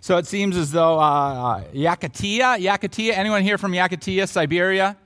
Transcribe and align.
So 0.00 0.16
it 0.16 0.26
seems 0.26 0.56
as 0.56 0.70
though 0.70 0.98
uh, 0.98 1.64
Yakutia, 1.72 2.58
Yakutia, 2.58 3.12
anyone 3.12 3.42
here 3.42 3.58
from 3.58 3.72
Yakutia, 3.72 4.28
Siberia? 4.28 4.96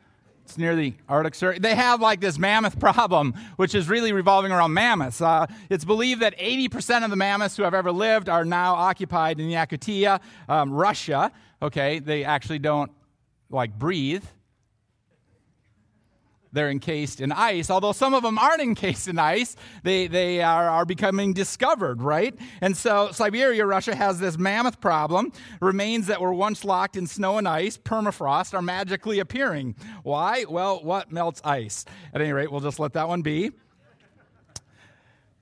It's 0.44 0.58
near 0.58 0.76
the 0.76 0.94
Arctic 1.08 1.34
Circle. 1.34 1.60
They 1.60 1.74
have 1.74 2.00
like 2.00 2.20
this 2.20 2.38
mammoth 2.38 2.78
problem, 2.80 3.34
which 3.56 3.74
is 3.74 3.88
really 3.88 4.12
revolving 4.12 4.52
around 4.52 4.74
mammoths. 4.74 5.20
Uh, 5.20 5.46
it's 5.70 5.84
believed 5.84 6.20
that 6.20 6.38
80% 6.38 7.04
of 7.04 7.10
the 7.10 7.16
mammoths 7.16 7.56
who 7.56 7.62
have 7.62 7.74
ever 7.74 7.92
lived 7.92 8.28
are 8.28 8.44
now 8.44 8.74
occupied 8.74 9.40
in 9.40 9.48
Yakutia, 9.48 10.20
um, 10.48 10.72
Russia. 10.72 11.32
Okay, 11.62 12.00
they 12.00 12.24
actually 12.24 12.58
don't 12.58 12.90
like 13.50 13.78
breathe 13.78 14.24
they're 16.52 16.70
encased 16.70 17.20
in 17.20 17.32
ice. 17.32 17.70
Although 17.70 17.92
some 17.92 18.14
of 18.14 18.22
them 18.22 18.38
aren't 18.38 18.62
encased 18.62 19.08
in 19.08 19.18
ice, 19.18 19.56
they, 19.82 20.06
they 20.06 20.42
are, 20.42 20.68
are 20.68 20.84
becoming 20.84 21.32
discovered, 21.32 22.02
right? 22.02 22.34
And 22.60 22.76
so 22.76 23.10
Siberia, 23.12 23.66
Russia, 23.66 23.94
has 23.94 24.18
this 24.18 24.38
mammoth 24.38 24.80
problem. 24.80 25.32
Remains 25.60 26.06
that 26.06 26.20
were 26.20 26.34
once 26.34 26.64
locked 26.64 26.96
in 26.96 27.06
snow 27.06 27.38
and 27.38 27.48
ice, 27.48 27.78
permafrost, 27.78 28.54
are 28.54 28.62
magically 28.62 29.18
appearing. 29.18 29.74
Why? 30.02 30.44
Well, 30.48 30.82
what 30.82 31.10
melts 31.10 31.40
ice? 31.44 31.84
At 32.14 32.20
any 32.20 32.32
rate, 32.32 32.50
we'll 32.50 32.60
just 32.60 32.78
let 32.78 32.92
that 32.94 33.08
one 33.08 33.22
be 33.22 33.52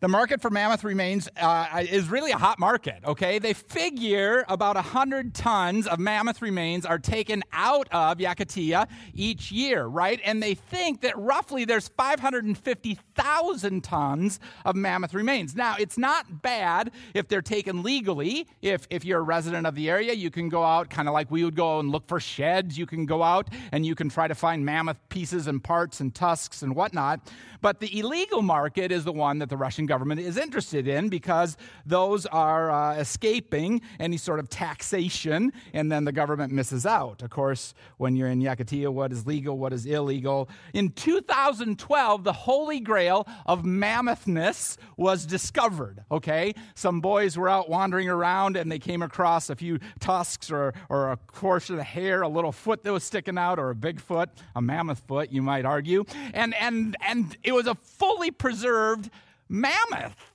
the 0.00 0.08
market 0.08 0.40
for 0.40 0.50
mammoth 0.50 0.82
remains 0.82 1.28
uh, 1.36 1.84
is 1.88 2.08
really 2.08 2.32
a 2.32 2.38
hot 2.38 2.58
market 2.58 2.96
okay? 3.04 3.38
They 3.38 3.52
figure 3.52 4.44
about 4.48 4.74
100 4.76 5.34
tons 5.34 5.86
of 5.86 5.98
mammoth 5.98 6.40
remains 6.42 6.86
are 6.86 6.98
taken 6.98 7.42
out 7.52 7.86
of 7.92 8.16
yakutia 8.18 8.88
each 9.14 9.52
year 9.52 9.84
right? 9.84 10.18
And 10.24 10.42
they 10.42 10.54
think 10.54 11.02
that 11.02 11.16
roughly 11.18 11.66
there's 11.66 11.88
550000 11.88 13.84
tons 13.84 14.40
of 14.64 14.74
mammoth 14.74 15.12
remains. 15.12 15.54
Now 15.54 15.76
it's 15.78 15.98
not 15.98 16.42
bad 16.42 16.90
if 17.14 17.28
they're 17.28 17.42
taken 17.42 17.82
legally. 17.82 18.46
If, 18.62 18.86
if 18.90 19.04
you're 19.04 19.20
a 19.20 19.22
resident 19.22 19.66
of 19.66 19.74
the 19.74 19.90
area 19.90 20.14
you 20.14 20.30
can 20.30 20.48
go 20.48 20.64
out 20.64 20.88
kind 20.88 21.08
of 21.08 21.14
like 21.14 21.30
we 21.30 21.44
would 21.44 21.56
go 21.56 21.78
and 21.78 21.90
look 21.90 22.08
for 22.08 22.18
sheds. 22.20 22.78
You 22.78 22.86
can 22.86 23.04
go 23.04 23.22
out 23.22 23.48
and 23.70 23.84
you 23.84 23.94
can 23.94 24.08
try 24.08 24.28
to 24.28 24.34
find 24.34 24.64
mammoth 24.64 24.96
pieces 25.10 25.46
and 25.46 25.62
parts 25.62 26.00
and 26.00 26.14
tusks 26.14 26.62
and 26.62 26.74
whatnot. 26.74 27.20
But 27.60 27.80
the 27.80 27.98
illegal 27.98 28.40
market 28.40 28.90
is 28.90 29.04
the 29.04 29.12
one 29.12 29.38
that 29.40 29.50
the 29.50 29.56
russian 29.58 29.89
government 29.90 30.20
is 30.20 30.36
interested 30.36 30.86
in 30.86 31.08
because 31.08 31.56
those 31.84 32.24
are 32.26 32.70
uh, 32.70 32.94
escaping 32.94 33.82
any 33.98 34.16
sort 34.16 34.38
of 34.38 34.48
taxation, 34.48 35.52
and 35.72 35.90
then 35.90 36.04
the 36.04 36.12
government 36.12 36.52
misses 36.52 36.86
out. 36.86 37.22
Of 37.22 37.30
course, 37.30 37.74
when 37.96 38.14
you're 38.14 38.28
in 38.28 38.40
Yakutia, 38.40 38.88
what 38.88 39.10
is 39.10 39.26
legal, 39.26 39.58
what 39.58 39.72
is 39.72 39.86
illegal? 39.86 40.48
In 40.72 40.90
2012, 40.90 42.22
the 42.22 42.32
holy 42.32 42.78
grail 42.78 43.26
of 43.46 43.64
mammothness 43.64 44.78
was 44.96 45.26
discovered, 45.26 46.04
okay? 46.08 46.54
Some 46.76 47.00
boys 47.00 47.36
were 47.36 47.48
out 47.48 47.68
wandering 47.68 48.08
around 48.08 48.56
and 48.56 48.70
they 48.70 48.78
came 48.78 49.02
across 49.02 49.50
a 49.50 49.56
few 49.56 49.80
tusks 49.98 50.52
or, 50.52 50.72
or 50.88 51.10
a 51.10 51.16
portion 51.16 51.80
of 51.80 51.84
hair, 51.84 52.22
a 52.22 52.28
little 52.28 52.52
foot 52.52 52.84
that 52.84 52.92
was 52.92 53.02
sticking 53.02 53.38
out, 53.38 53.58
or 53.58 53.70
a 53.70 53.74
big 53.74 54.00
foot, 54.00 54.30
a 54.54 54.62
mammoth 54.62 55.02
foot, 55.08 55.32
you 55.32 55.42
might 55.42 55.64
argue. 55.64 56.04
And, 56.32 56.54
and, 56.54 56.96
and 57.04 57.36
it 57.42 57.50
was 57.50 57.66
a 57.66 57.74
fully 57.74 58.30
preserved 58.30 59.10
mammoth 59.50 60.30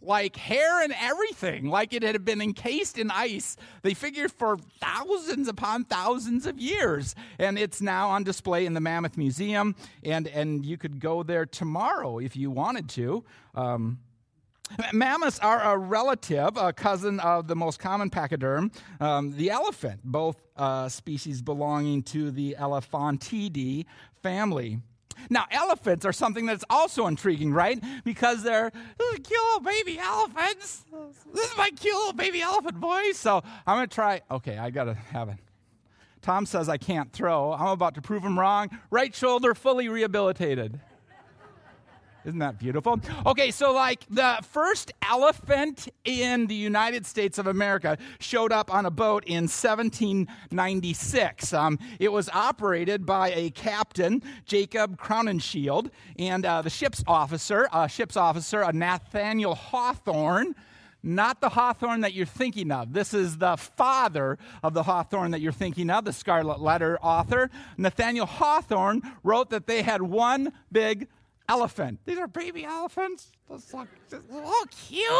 like 0.00 0.36
hair 0.36 0.82
and 0.82 0.94
everything, 1.00 1.68
like 1.68 1.92
it 1.92 2.02
had 2.02 2.24
been 2.24 2.40
encased 2.40 2.98
in 2.98 3.10
ice. 3.10 3.56
They 3.82 3.94
figured 3.94 4.30
for 4.32 4.56
thousands 4.80 5.48
upon 5.48 5.84
thousands 5.84 6.46
of 6.46 6.58
years. 6.58 7.14
And 7.38 7.58
it's 7.58 7.80
now 7.80 8.08
on 8.10 8.24
display 8.24 8.64
in 8.64 8.74
the 8.74 8.80
Mammoth 8.80 9.16
Museum. 9.16 9.74
And, 10.04 10.28
and 10.28 10.64
you 10.64 10.76
could 10.76 11.00
go 11.00 11.22
there 11.22 11.46
tomorrow 11.46 12.18
if 12.18 12.36
you 12.36 12.50
wanted 12.50 12.88
to. 12.90 13.24
Um, 13.54 13.98
Mammoths 14.92 15.38
are 15.38 15.74
a 15.74 15.78
relative, 15.78 16.56
a 16.56 16.72
cousin 16.72 17.20
of 17.20 17.48
the 17.48 17.56
most 17.56 17.78
common 17.78 18.10
pachyderm, 18.10 18.70
um, 19.00 19.34
the 19.34 19.50
elephant, 19.50 20.00
both 20.04 20.36
uh, 20.56 20.88
species 20.88 21.40
belonging 21.40 22.02
to 22.02 22.30
the 22.30 22.54
Elephantidae 22.58 23.86
family. 24.22 24.80
Now, 25.30 25.46
elephants 25.50 26.04
are 26.04 26.12
something 26.12 26.46
that's 26.46 26.64
also 26.70 27.06
intriguing, 27.06 27.52
right? 27.52 27.82
Because 28.04 28.42
they're 28.42 28.70
cute 28.98 29.30
little 29.30 29.60
baby 29.60 29.98
elephants. 29.98 30.84
This 31.32 31.50
is 31.50 31.56
my 31.56 31.70
cute 31.70 31.94
little 31.94 32.12
baby 32.12 32.40
elephant 32.40 32.76
voice. 32.76 33.18
So 33.18 33.42
I'm 33.66 33.76
going 33.78 33.88
to 33.88 33.94
try. 33.94 34.22
Okay, 34.30 34.56
I 34.56 34.70
got 34.70 34.84
to 34.84 34.94
have 34.94 35.28
it. 35.28 35.36
Tom 36.22 36.46
says 36.46 36.68
I 36.68 36.78
can't 36.78 37.12
throw. 37.12 37.52
I'm 37.52 37.68
about 37.68 37.94
to 37.94 38.02
prove 38.02 38.24
him 38.24 38.38
wrong. 38.38 38.70
Right 38.90 39.14
shoulder 39.14 39.54
fully 39.54 39.88
rehabilitated. 39.88 40.80
Isn't 42.28 42.40
that 42.40 42.58
beautiful? 42.58 43.00
Okay, 43.24 43.50
so 43.50 43.72
like 43.72 44.04
the 44.10 44.36
first 44.42 44.92
elephant 45.00 45.88
in 46.04 46.46
the 46.46 46.54
United 46.54 47.06
States 47.06 47.38
of 47.38 47.46
America 47.46 47.96
showed 48.20 48.52
up 48.52 48.70
on 48.70 48.84
a 48.84 48.90
boat 48.90 49.24
in 49.24 49.44
1796. 49.44 51.54
Um, 51.54 51.78
it 51.98 52.12
was 52.12 52.28
operated 52.28 53.06
by 53.06 53.30
a 53.30 53.48
captain, 53.48 54.22
Jacob 54.44 54.98
Crowninshield, 54.98 55.90
and 56.18 56.44
uh, 56.44 56.60
the 56.60 56.68
ship's 56.68 57.02
officer, 57.06 57.66
uh, 57.72 57.86
ship's 57.86 58.18
officer, 58.18 58.62
uh, 58.62 58.72
Nathaniel 58.72 59.54
Hawthorne 59.54 60.54
not 61.00 61.40
the 61.40 61.48
Hawthorne 61.48 62.00
that 62.00 62.12
you're 62.12 62.26
thinking 62.26 62.72
of. 62.72 62.92
This 62.92 63.14
is 63.14 63.38
the 63.38 63.56
father 63.56 64.36
of 64.64 64.74
the 64.74 64.82
Hawthorne 64.82 65.30
that 65.30 65.40
you're 65.40 65.52
thinking 65.52 65.90
of, 65.90 66.04
the 66.04 66.12
Scarlet 66.12 66.60
Letter 66.60 66.98
author. 67.00 67.50
Nathaniel 67.76 68.26
Hawthorne 68.26 69.00
wrote 69.22 69.50
that 69.50 69.68
they 69.68 69.82
had 69.82 70.02
one 70.02 70.52
big 70.72 71.06
elephant. 71.48 72.00
These 72.04 72.18
are 72.18 72.28
baby 72.28 72.64
elephants. 72.64 73.32
They're 73.48 73.58
so, 73.58 73.86
oh, 74.32 74.66
cute. 74.70 75.10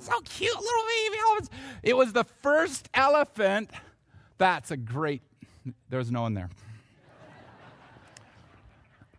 So 0.00 0.20
cute, 0.20 0.54
little 0.54 0.82
baby 0.86 1.16
elephants. 1.20 1.50
It 1.82 1.96
was 1.96 2.12
the 2.12 2.24
first 2.24 2.88
elephant. 2.94 3.70
That's 4.38 4.70
a 4.70 4.76
great, 4.76 5.22
there 5.88 5.98
was 5.98 6.10
no 6.10 6.22
one 6.22 6.34
there. 6.34 6.50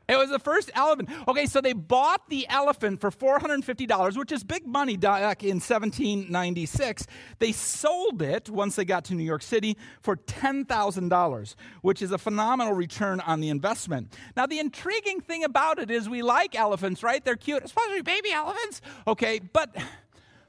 It 0.10 0.18
was 0.18 0.32
the 0.32 0.40
first 0.40 0.72
elephant. 0.74 1.10
Okay, 1.28 1.46
so 1.46 1.62
they 1.62 1.74
bought 1.74 2.28
the 2.30 2.48
elephant 2.50 3.00
for 3.00 3.12
$450, 3.12 4.18
which 4.18 4.32
is 4.32 4.44
big 4.44 4.66
money 4.66 4.98
back 4.98 5.44
in 5.44 5.58
1796. 5.58 7.06
They 7.38 7.52
sold 7.52 8.24
it 8.24 8.50
once 8.50 8.76
they 8.76 8.86
got 8.86 9.06
to 9.06 9.14
New 9.14 9.24
York 9.24 9.44
City 9.44 9.78
for 10.02 10.18
$10,000, 10.18 11.56
which 11.84 12.02
is 12.02 12.12
a 12.12 12.18
phenomenal 12.18 12.74
return 12.74 13.20
on 13.20 13.40
the 13.40 13.50
investment. 13.50 14.12
Now, 14.36 14.48
the 14.48 14.58
intriguing 14.58 15.22
thing 15.22 15.44
about 15.44 15.78
it 15.78 15.92
is 15.92 16.10
we 16.10 16.24
like 16.24 16.56
elephants, 16.56 17.04
right? 17.04 17.24
They're 17.24 17.36
cute, 17.36 17.64
especially 17.64 18.02
baby 18.02 18.32
elephants. 18.32 18.82
Okay, 19.06 19.38
but 19.38 19.76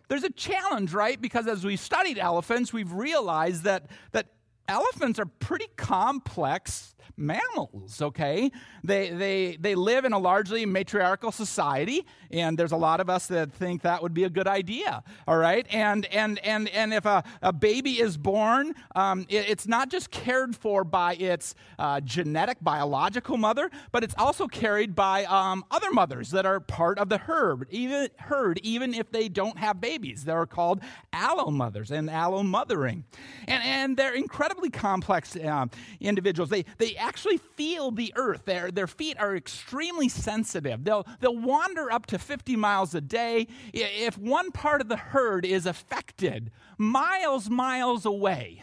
there's 0.08 0.24
a 0.24 0.30
challenge, 0.30 0.94
right? 0.94 1.20
Because 1.20 1.46
as 1.46 1.66
we've 1.66 1.78
studied 1.78 2.18
elephants, 2.18 2.72
we've 2.72 2.92
realized 2.92 3.64
that, 3.64 3.90
that 4.12 4.28
elephants 4.66 5.18
are 5.18 5.26
pretty 5.26 5.68
complex 5.76 6.94
mammals, 7.20 8.00
okay? 8.02 8.50
They, 8.82 9.10
they, 9.10 9.56
they 9.60 9.74
live 9.74 10.04
in 10.04 10.12
a 10.12 10.18
largely 10.18 10.66
matriarchal 10.66 11.30
society, 11.30 12.06
and 12.30 12.58
there's 12.58 12.72
a 12.72 12.76
lot 12.76 13.00
of 13.00 13.10
us 13.10 13.26
that 13.26 13.52
think 13.52 13.82
that 13.82 14.02
would 14.02 14.14
be 14.14 14.24
a 14.24 14.30
good 14.30 14.48
idea, 14.48 15.02
all 15.28 15.36
right? 15.36 15.66
And, 15.70 16.06
and, 16.06 16.38
and, 16.38 16.68
and 16.70 16.94
if 16.94 17.04
a, 17.04 17.22
a 17.42 17.52
baby 17.52 18.00
is 18.00 18.16
born, 18.16 18.74
um, 18.96 19.26
it, 19.28 19.48
it's 19.48 19.68
not 19.68 19.90
just 19.90 20.10
cared 20.10 20.56
for 20.56 20.82
by 20.82 21.14
its 21.14 21.54
uh, 21.78 22.00
genetic, 22.00 22.58
biological 22.62 23.36
mother, 23.36 23.70
but 23.92 24.02
it's 24.02 24.14
also 24.16 24.46
carried 24.46 24.94
by 24.94 25.24
um, 25.24 25.64
other 25.70 25.90
mothers 25.92 26.30
that 26.30 26.46
are 26.46 26.60
part 26.60 26.98
of 26.98 27.08
the 27.08 27.18
herd, 27.18 27.66
even, 27.70 28.08
herd, 28.16 28.58
even 28.62 28.94
if 28.94 29.10
they 29.10 29.28
don't 29.28 29.58
have 29.58 29.80
babies. 29.80 30.24
They're 30.24 30.46
called 30.46 30.80
allo 31.12 31.50
mothers 31.50 31.90
and 31.90 32.08
allo 32.08 32.42
mothering. 32.42 33.04
And, 33.46 33.62
and 33.62 33.96
they're 33.96 34.14
incredibly 34.14 34.70
complex 34.70 35.36
uh, 35.36 35.66
individuals. 36.00 36.50
They, 36.50 36.64
they 36.78 36.96
actually 37.10 37.38
feel 37.38 37.90
the 37.90 38.12
earth. 38.14 38.44
Their, 38.44 38.70
their 38.70 38.86
feet 38.86 39.18
are 39.18 39.34
extremely 39.34 40.08
sensitive. 40.08 40.84
They'll, 40.84 41.04
they'll 41.18 41.36
wander 41.36 41.90
up 41.90 42.06
to 42.06 42.20
50 42.20 42.54
miles 42.54 42.94
a 42.94 43.00
day. 43.00 43.48
If 43.72 44.16
one 44.16 44.52
part 44.52 44.80
of 44.80 44.88
the 44.88 44.96
herd 44.96 45.44
is 45.44 45.66
affected, 45.66 46.52
miles, 46.78 47.50
miles 47.50 48.06
away, 48.06 48.62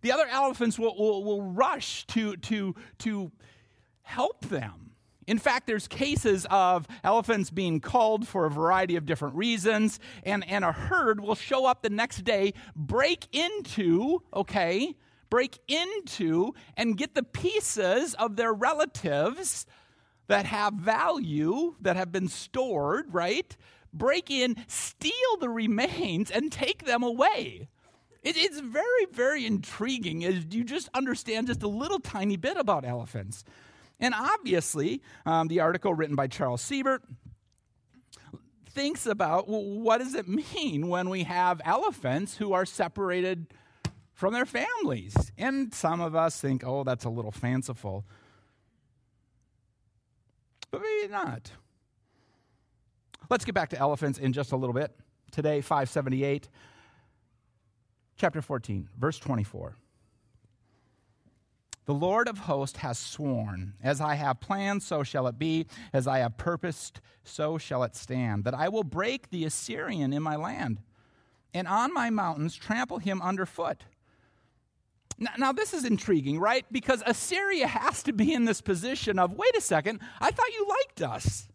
the 0.00 0.12
other 0.12 0.26
elephants 0.28 0.78
will, 0.78 0.96
will, 0.96 1.22
will 1.24 1.42
rush 1.42 2.06
to, 2.06 2.36
to, 2.38 2.74
to 3.00 3.30
help 4.00 4.46
them. 4.46 4.92
In 5.26 5.38
fact, 5.38 5.66
there's 5.66 5.86
cases 5.86 6.46
of 6.50 6.88
elephants 7.04 7.50
being 7.50 7.80
called 7.80 8.26
for 8.26 8.46
a 8.46 8.50
variety 8.50 8.96
of 8.96 9.04
different 9.04 9.34
reasons, 9.34 10.00
and, 10.22 10.42
and 10.48 10.64
a 10.64 10.72
herd 10.72 11.20
will 11.20 11.34
show 11.34 11.66
up 11.66 11.82
the 11.82 11.90
next 11.90 12.24
day, 12.24 12.54
break 12.74 13.28
into, 13.30 14.22
okay, 14.32 14.96
break 15.32 15.60
into 15.66 16.52
and 16.76 16.98
get 16.98 17.14
the 17.14 17.22
pieces 17.22 18.12
of 18.16 18.36
their 18.36 18.52
relatives 18.52 19.64
that 20.26 20.44
have 20.44 20.74
value, 20.74 21.74
that 21.80 21.96
have 21.96 22.12
been 22.12 22.28
stored, 22.28 23.06
right? 23.14 23.56
Break 23.94 24.30
in, 24.30 24.54
steal 24.66 25.38
the 25.40 25.48
remains, 25.48 26.30
and 26.30 26.52
take 26.52 26.84
them 26.84 27.02
away. 27.02 27.70
It, 28.22 28.36
it's 28.36 28.60
very, 28.60 29.06
very 29.10 29.46
intriguing 29.46 30.22
as 30.22 30.44
you 30.50 30.64
just 30.64 30.90
understand 30.92 31.46
just 31.46 31.62
a 31.62 31.68
little 31.68 31.98
tiny 31.98 32.36
bit 32.36 32.58
about 32.58 32.84
elephants. 32.84 33.42
And 33.98 34.12
obviously, 34.12 35.00
um, 35.24 35.48
the 35.48 35.60
article 35.60 35.94
written 35.94 36.14
by 36.14 36.26
Charles 36.26 36.60
Siebert 36.60 37.04
thinks 38.68 39.06
about 39.06 39.48
well, 39.48 39.64
what 39.64 39.96
does 39.96 40.14
it 40.14 40.28
mean 40.28 40.88
when 40.88 41.08
we 41.08 41.22
have 41.22 41.62
elephants 41.64 42.36
who 42.36 42.52
are 42.52 42.66
separated 42.66 43.46
from 44.22 44.32
their 44.32 44.46
families. 44.46 45.16
And 45.36 45.74
some 45.74 46.00
of 46.00 46.14
us 46.14 46.40
think, 46.40 46.62
oh, 46.64 46.84
that's 46.84 47.04
a 47.04 47.08
little 47.08 47.32
fanciful. 47.32 48.04
But 50.70 50.80
maybe 50.80 51.12
not. 51.12 51.50
Let's 53.28 53.44
get 53.44 53.56
back 53.56 53.70
to 53.70 53.78
elephants 53.80 54.20
in 54.20 54.32
just 54.32 54.52
a 54.52 54.56
little 54.56 54.74
bit. 54.74 54.96
Today, 55.32 55.60
578, 55.60 56.48
chapter 58.14 58.40
14, 58.40 58.90
verse 58.96 59.18
24. 59.18 59.74
The 61.86 61.94
Lord 61.94 62.28
of 62.28 62.38
hosts 62.38 62.78
has 62.78 62.98
sworn, 62.98 63.74
As 63.82 64.00
I 64.00 64.14
have 64.14 64.38
planned, 64.38 64.84
so 64.84 65.02
shall 65.02 65.26
it 65.26 65.36
be. 65.36 65.66
As 65.92 66.06
I 66.06 66.18
have 66.18 66.36
purposed, 66.36 67.00
so 67.24 67.58
shall 67.58 67.82
it 67.82 67.96
stand, 67.96 68.44
that 68.44 68.54
I 68.54 68.68
will 68.68 68.84
break 68.84 69.30
the 69.30 69.44
Assyrian 69.44 70.12
in 70.12 70.22
my 70.22 70.36
land, 70.36 70.80
and 71.52 71.66
on 71.66 71.92
my 71.92 72.08
mountains 72.08 72.54
trample 72.54 72.98
him 72.98 73.20
underfoot. 73.20 73.82
Now, 75.22 75.30
now, 75.38 75.52
this 75.52 75.72
is 75.72 75.84
intriguing, 75.84 76.40
right? 76.40 76.66
Because 76.72 77.00
Assyria 77.06 77.68
has 77.68 78.02
to 78.02 78.12
be 78.12 78.34
in 78.34 78.44
this 78.44 78.60
position 78.60 79.20
of 79.20 79.34
wait 79.34 79.56
a 79.56 79.60
second, 79.60 80.00
I 80.20 80.32
thought 80.32 80.52
you 80.52 80.66
liked 80.68 81.00
us. 81.00 81.48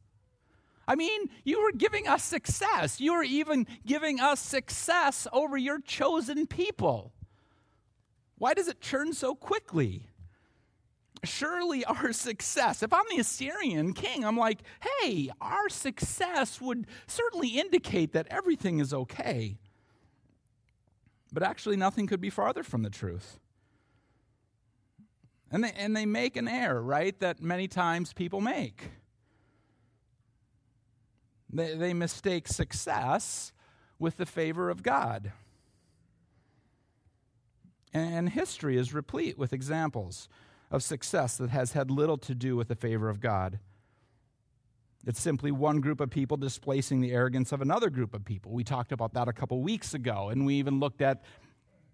I 0.88 0.96
mean, 0.96 1.30
you 1.44 1.62
were 1.62 1.74
giving 1.74 2.08
us 2.08 2.24
success. 2.24 3.02
You 3.02 3.14
were 3.14 3.24
even 3.24 3.68
giving 3.86 4.22
us 4.22 4.40
success 4.40 5.28
over 5.34 5.58
your 5.58 5.81
chosen 5.81 6.48
people. 6.48 7.12
Why 8.38 8.54
does 8.54 8.69
it 8.69 8.80
turn 8.80 9.12
so 9.14 9.36
quickly? 9.36 10.08
surely 11.24 11.84
our 11.86 12.14
success, 12.14 12.84
if 12.84 12.94
I'm 12.94 13.06
the 13.10 13.19
Assyrian 13.19 13.94
king, 13.94 14.24
I'm 14.24 14.38
like, 14.38 14.60
hey, 15.02 15.30
our 15.42 15.68
success 15.68 16.62
would 16.62 16.88
certainly 17.08 17.50
indicate 17.50 18.14
that 18.14 18.28
everything 18.30 18.80
is 18.80 18.94
okay. 18.94 19.58
But 21.34 21.42
actually, 21.42 21.75
nothing 21.75 22.08
could 22.08 22.22
be 22.22 22.30
farther 22.30 22.64
from 22.64 22.84
the 22.84 22.90
truth. 22.90 23.40
And 25.51 25.63
they, 25.63 25.71
and 25.71 25.95
they 25.95 26.05
make 26.05 26.35
an 26.35 26.47
error, 26.47 26.81
right, 26.81 27.17
that 27.19 27.41
many 27.41 27.67
times 27.67 28.13
people 28.13 28.41
make. 28.41 28.91
They, 31.49 31.75
they 31.75 31.94
mistake 31.94 32.47
success 32.47 33.53
with 33.99 34.17
the 34.17 34.25
favor 34.25 34.69
of 34.69 34.83
God. 34.83 35.31
And 37.94 38.29
history 38.29 38.77
is 38.77 38.94
replete 38.94 39.38
with 39.38 39.53
examples 39.53 40.27
of 40.69 40.83
success 40.83 41.38
that 41.38 41.49
has 41.49 41.71
had 41.71 41.89
little 41.89 42.17
to 42.17 42.35
do 42.35 42.55
with 42.55 42.67
the 42.67 42.75
favor 42.75 43.09
of 43.09 43.21
God. 43.21 43.59
It's 45.05 45.21
simply 45.21 45.51
one 45.51 45.79
group 45.79 46.01
of 46.01 46.09
people 46.09 46.35
displacing 46.35 46.99
the 46.99 47.13
arrogance 47.13 47.53
of 47.53 47.61
another 47.61 47.89
group 47.89 48.13
of 48.13 48.25
people. 48.25 48.51
We 48.51 48.65
talked 48.65 48.91
about 48.91 49.13
that 49.13 49.29
a 49.29 49.33
couple 49.33 49.61
weeks 49.61 49.94
ago, 49.94 50.27
and 50.27 50.45
we 50.45 50.55
even 50.55 50.81
looked 50.81 51.01
at, 51.01 51.23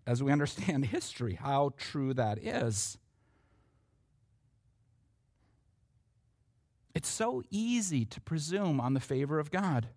as 0.07 0.23
we 0.23 0.31
understand 0.31 0.85
history, 0.87 1.35
how 1.35 1.73
true 1.77 2.15
that 2.15 2.39
is. 2.39 2.97
It's 6.95 7.09
so 7.09 7.43
easy 7.49 8.05
to 8.05 8.21
presume 8.21 8.79
on 8.79 8.93
the 8.93 8.99
favor 8.99 9.39
of 9.39 9.51
God. 9.51 9.87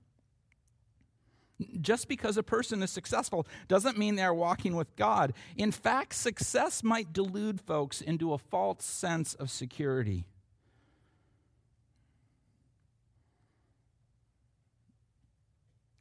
Just 1.80 2.08
because 2.08 2.36
a 2.36 2.42
person 2.42 2.82
is 2.82 2.90
successful 2.90 3.46
doesn't 3.66 3.96
mean 3.96 4.16
they're 4.16 4.34
walking 4.34 4.76
with 4.76 4.94
God. 4.96 5.32
In 5.56 5.72
fact, 5.72 6.14
success 6.14 6.82
might 6.82 7.12
delude 7.12 7.60
folks 7.60 8.00
into 8.00 8.32
a 8.32 8.38
false 8.38 8.84
sense 8.84 9.34
of 9.34 9.50
security. 9.50 10.26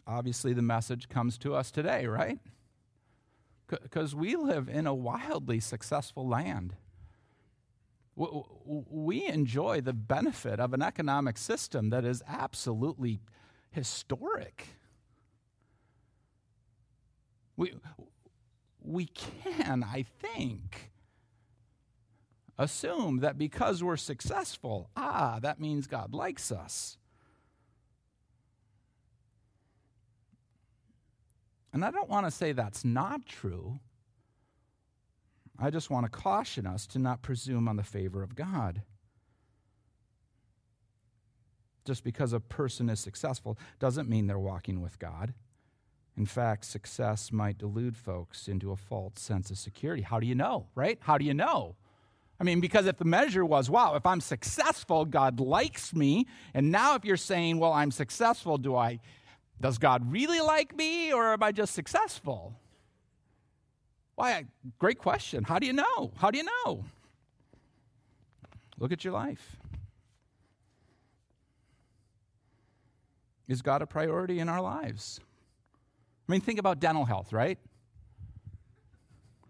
Obviously, 0.08 0.54
the 0.54 0.62
message 0.62 1.10
comes 1.10 1.38
to 1.40 1.56
us 1.56 1.72
today, 1.72 2.06
right? 2.06 2.40
Because 3.68 4.14
we 4.14 4.36
live 4.36 4.70
in 4.70 4.86
a 4.86 4.94
wildly 4.94 5.60
successful 5.60 6.28
land. 6.28 6.76
We 8.16 9.26
enjoy 9.26 9.82
the 9.82 9.94
benefit 9.94 10.60
of 10.60 10.74
an 10.74 10.82
economic 10.82 11.38
system 11.38 11.90
that 11.90 12.06
is 12.06 12.24
absolutely 12.28 13.20
historic. 13.72 14.68
We, 17.58 17.74
we 18.82 19.06
can, 19.08 19.84
I 19.84 20.04
think, 20.04 20.92
assume 22.58 23.20
that 23.20 23.38
because 23.38 23.84
we're 23.84 23.98
successful, 23.98 24.90
ah, 24.96 25.40
that 25.42 25.60
means 25.60 25.88
God 25.88 26.14
likes 26.14 26.52
us. 26.52 26.98
And 31.74 31.84
I 31.84 31.92
don't 31.92 32.10
want 32.10 32.26
to 32.26 32.32
say 32.32 32.54
that's 32.54 32.86
not 32.86 33.26
true. 33.26 33.80
I 35.58 35.70
just 35.70 35.90
want 35.90 36.06
to 36.06 36.10
caution 36.10 36.68
us 36.68 36.86
to 36.88 37.00
not 37.00 37.22
presume 37.22 37.68
on 37.68 37.78
the 37.78 37.84
favor 37.84 38.22
of 38.22 38.36
God. 38.36 38.82
Just 41.86 42.04
because 42.04 42.34
a 42.34 42.40
person 42.40 42.90
is 42.90 43.00
successful 43.00 43.58
doesn't 43.80 44.10
mean 44.10 44.28
they're 44.28 44.40
walking 44.40 44.82
with 44.82 45.00
God. 45.00 45.34
In 46.18 46.26
fact, 46.26 46.66
success 46.66 47.32
might 47.32 47.58
delude 47.58 47.96
folks 47.98 48.48
into 48.48 48.72
a 48.72 48.76
false 48.76 49.20
sense 49.20 49.52
of 49.52 49.58
security. 49.58 50.02
How 50.02 50.20
do 50.20 50.26
you 50.26 50.36
know, 50.36 50.68
right? 50.74 50.98
How 51.02 51.18
do 51.18 51.26
you 51.26 51.34
know? 51.34 51.76
I 52.40 52.44
mean, 52.44 52.60
because 52.60 52.86
if 52.86 52.98
the 52.98 53.06
measure 53.06 53.46
was, 53.46 53.70
wow, 53.70 53.96
if 53.96 54.06
I'm 54.06 54.22
successful, 54.22 55.06
God 55.06 55.40
likes 55.40 55.94
me, 55.94 56.26
and 56.54 56.72
now 56.72 56.96
if 56.96 57.06
you're 57.06 57.18
saying, 57.18 57.60
well, 57.60 57.72
I'm 57.72 57.92
successful, 57.92 58.58
do 58.58 58.76
I, 58.76 59.00
does 59.62 59.78
God 59.78 60.12
really 60.12 60.42
like 60.42 60.76
me, 60.76 61.14
or 61.14 61.32
am 61.34 61.44
I 61.44 61.52
just 61.52 61.74
successful? 61.74 62.54
Why, 64.16 64.46
great 64.80 64.98
question. 64.98 65.44
How 65.44 65.60
do 65.60 65.68
you 65.68 65.74
know? 65.74 66.12
How 66.18 66.32
do 66.32 66.38
you 66.38 66.46
know? 66.46 66.86
Look 68.80 68.92
at 68.92 69.04
your 69.04 69.14
life. 69.14 69.58
Is 73.48 73.62
God 73.62 73.82
a 73.82 73.86
priority 73.86 74.40
in 74.40 74.50
our 74.50 74.62
lives? 74.62 75.20
I 76.28 76.32
mean, 76.32 76.42
think 76.42 76.60
about 76.60 76.80
dental 76.80 77.06
health, 77.06 77.32
right? 77.32 77.60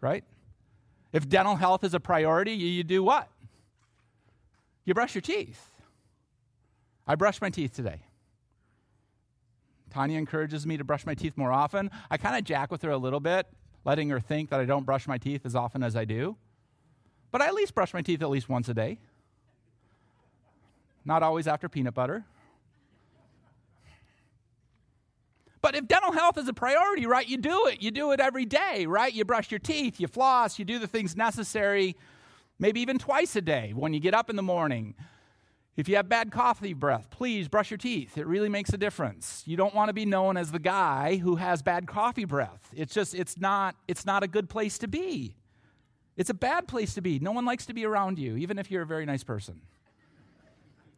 Right? 0.01 0.23
If 1.13 1.29
dental 1.29 1.56
health 1.56 1.83
is 1.83 1.94
a 1.94 2.00
priority, 2.00 2.51
you, 2.51 2.83
do 2.83 3.01
what? 3.01 3.29
You 4.83 4.94
brush 4.94 5.15
your 5.15 5.21
teeth. 5.21 5.71
I 7.07 7.15
brushed 7.15 7.41
my 7.41 7.50
teeth 7.50 7.73
today. 7.73 8.01
Tanya 9.91 10.17
encourages 10.17 10.67
me 10.67 10.75
to 10.75 10.83
brush 10.83 11.06
my 11.06 11.13
teeth 11.13 11.38
more 11.38 11.53
often. 11.53 11.89
I 12.12 12.17
kind 12.17 12.35
of 12.35 12.44
jack 12.44 12.69
with 12.69 12.81
her 12.81 12.89
a 12.89 12.97
little 12.97 13.21
bit, 13.21 13.47
letting 13.85 14.09
her 14.09 14.19
think 14.19 14.49
that 14.49 14.59
I 14.59 14.65
don't 14.65 14.85
brush 14.85 15.07
my 15.07 15.17
teeth 15.17 15.45
as 15.45 15.55
often 15.55 15.83
as 15.83 15.95
I 15.95 16.03
do. 16.03 16.36
But 17.31 17.41
I 17.41 17.48
at 17.48 17.53
least 17.53 17.75
brush 17.75 17.93
my 17.93 18.01
teeth 18.01 18.21
at 18.21 18.29
least 18.29 18.50
once 18.50 18.67
a 18.67 18.74
day. 18.74 18.98
Not 21.05 21.21
always 21.21 21.48
after 21.48 21.69
peanut 21.69 21.93
butter. 21.93 22.25
But 25.62 25.75
if 25.75 25.88
dental 25.88 26.12
health 26.12 26.38
is 26.38 26.48
a 26.48 26.53
priority, 26.53 27.05
right, 27.05 27.27
you 27.27 27.38
do 27.38 27.67
it. 27.67 27.81
You 27.81 27.91
do 27.91 28.12
it 28.12 28.19
every 28.19 28.45
day, 28.45 28.86
right? 28.86 29.12
You 29.12 29.25
brush 29.25 29.51
your 29.51 29.60
teeth, 29.60 30.00
you 30.00 30.07
floss, 30.07 30.60
you 30.60 30.65
do 30.65 30.77
the 30.77 30.88
things 30.88 31.15
necessary, 31.15 31.95
maybe 32.60 32.81
even 32.81 33.00
twice 33.00 33.36
a 33.36 33.41
day 33.41 33.74
when 33.75 33.93
you 33.93 34.00
get 34.00 34.13
up 34.13 34.29
in 34.29 34.36
the 34.36 34.43
morning. 34.43 34.95
If 35.75 35.89
you 35.89 35.98
have 35.98 36.08
bad 36.08 36.32
coffee 36.32 36.74
breath, 36.74 37.10
please 37.10 37.50
brush 37.50 37.70
your 37.70 37.77
teeth. 37.77 38.17
It 38.17 38.27
really 38.27 38.48
makes 38.48 38.72
a 38.72 38.77
difference. 38.77 39.44
You 39.46 39.58
don't 39.58 39.75
want 39.75 39.89
to 39.89 39.94
be 39.94 40.05
known 40.05 40.38
as 40.38 40.51
the 40.51 40.60
guy 40.60 41.17
who 41.17 41.36
has 41.36 41.62
bad 41.62 41.86
coffee 41.86 42.25
breath. 42.25 42.70
It's 42.74 42.94
just 42.94 43.13
it's 43.13 43.38
not 43.38 43.75
it's 43.88 44.05
not 44.05 44.24
a 44.24 44.27
good 44.27 44.50
place 44.50 44.77
to 44.79 44.88
be. 44.88 45.36
It's 46.15 46.29
a 46.29 46.34
bad 46.34 46.67
place 46.67 46.94
to 46.94 47.01
be. 47.01 47.20
No 47.20 47.34
one 47.34 47.44
likes 47.44 47.65
to 47.65 47.74
be 47.74 47.86
around 47.86 48.17
you, 48.20 48.38
even 48.38 48.58
if 48.58 48.72
you're 48.72 48.84
a 48.84 48.86
very 48.86 49.05
nice 49.05 49.24
person. 49.24 49.62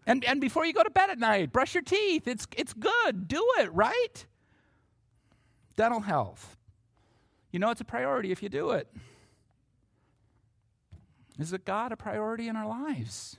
And 0.06 0.24
and 0.26 0.40
before 0.40 0.66
you 0.66 0.74
go 0.74 0.84
to 0.84 0.92
bed 0.92 1.10
at 1.10 1.18
night, 1.18 1.52
brush 1.52 1.74
your 1.74 1.84
teeth. 1.84 2.28
It's 2.28 2.48
it's 2.56 2.74
good. 2.74 3.28
Do 3.28 3.44
it, 3.60 3.74
right? 3.74 4.26
dental 5.78 6.02
health. 6.02 6.58
You 7.52 7.60
know 7.60 7.70
it's 7.70 7.80
a 7.80 7.86
priority 7.86 8.32
if 8.32 8.44
you 8.44 8.50
do 8.50 8.72
it. 8.72 8.88
Is 11.40 11.54
it 11.54 11.64
God 11.64 11.94
a 11.94 11.96
priority 11.96 12.50
in 12.50 12.58
our 12.58 12.68
lives? 12.68 13.38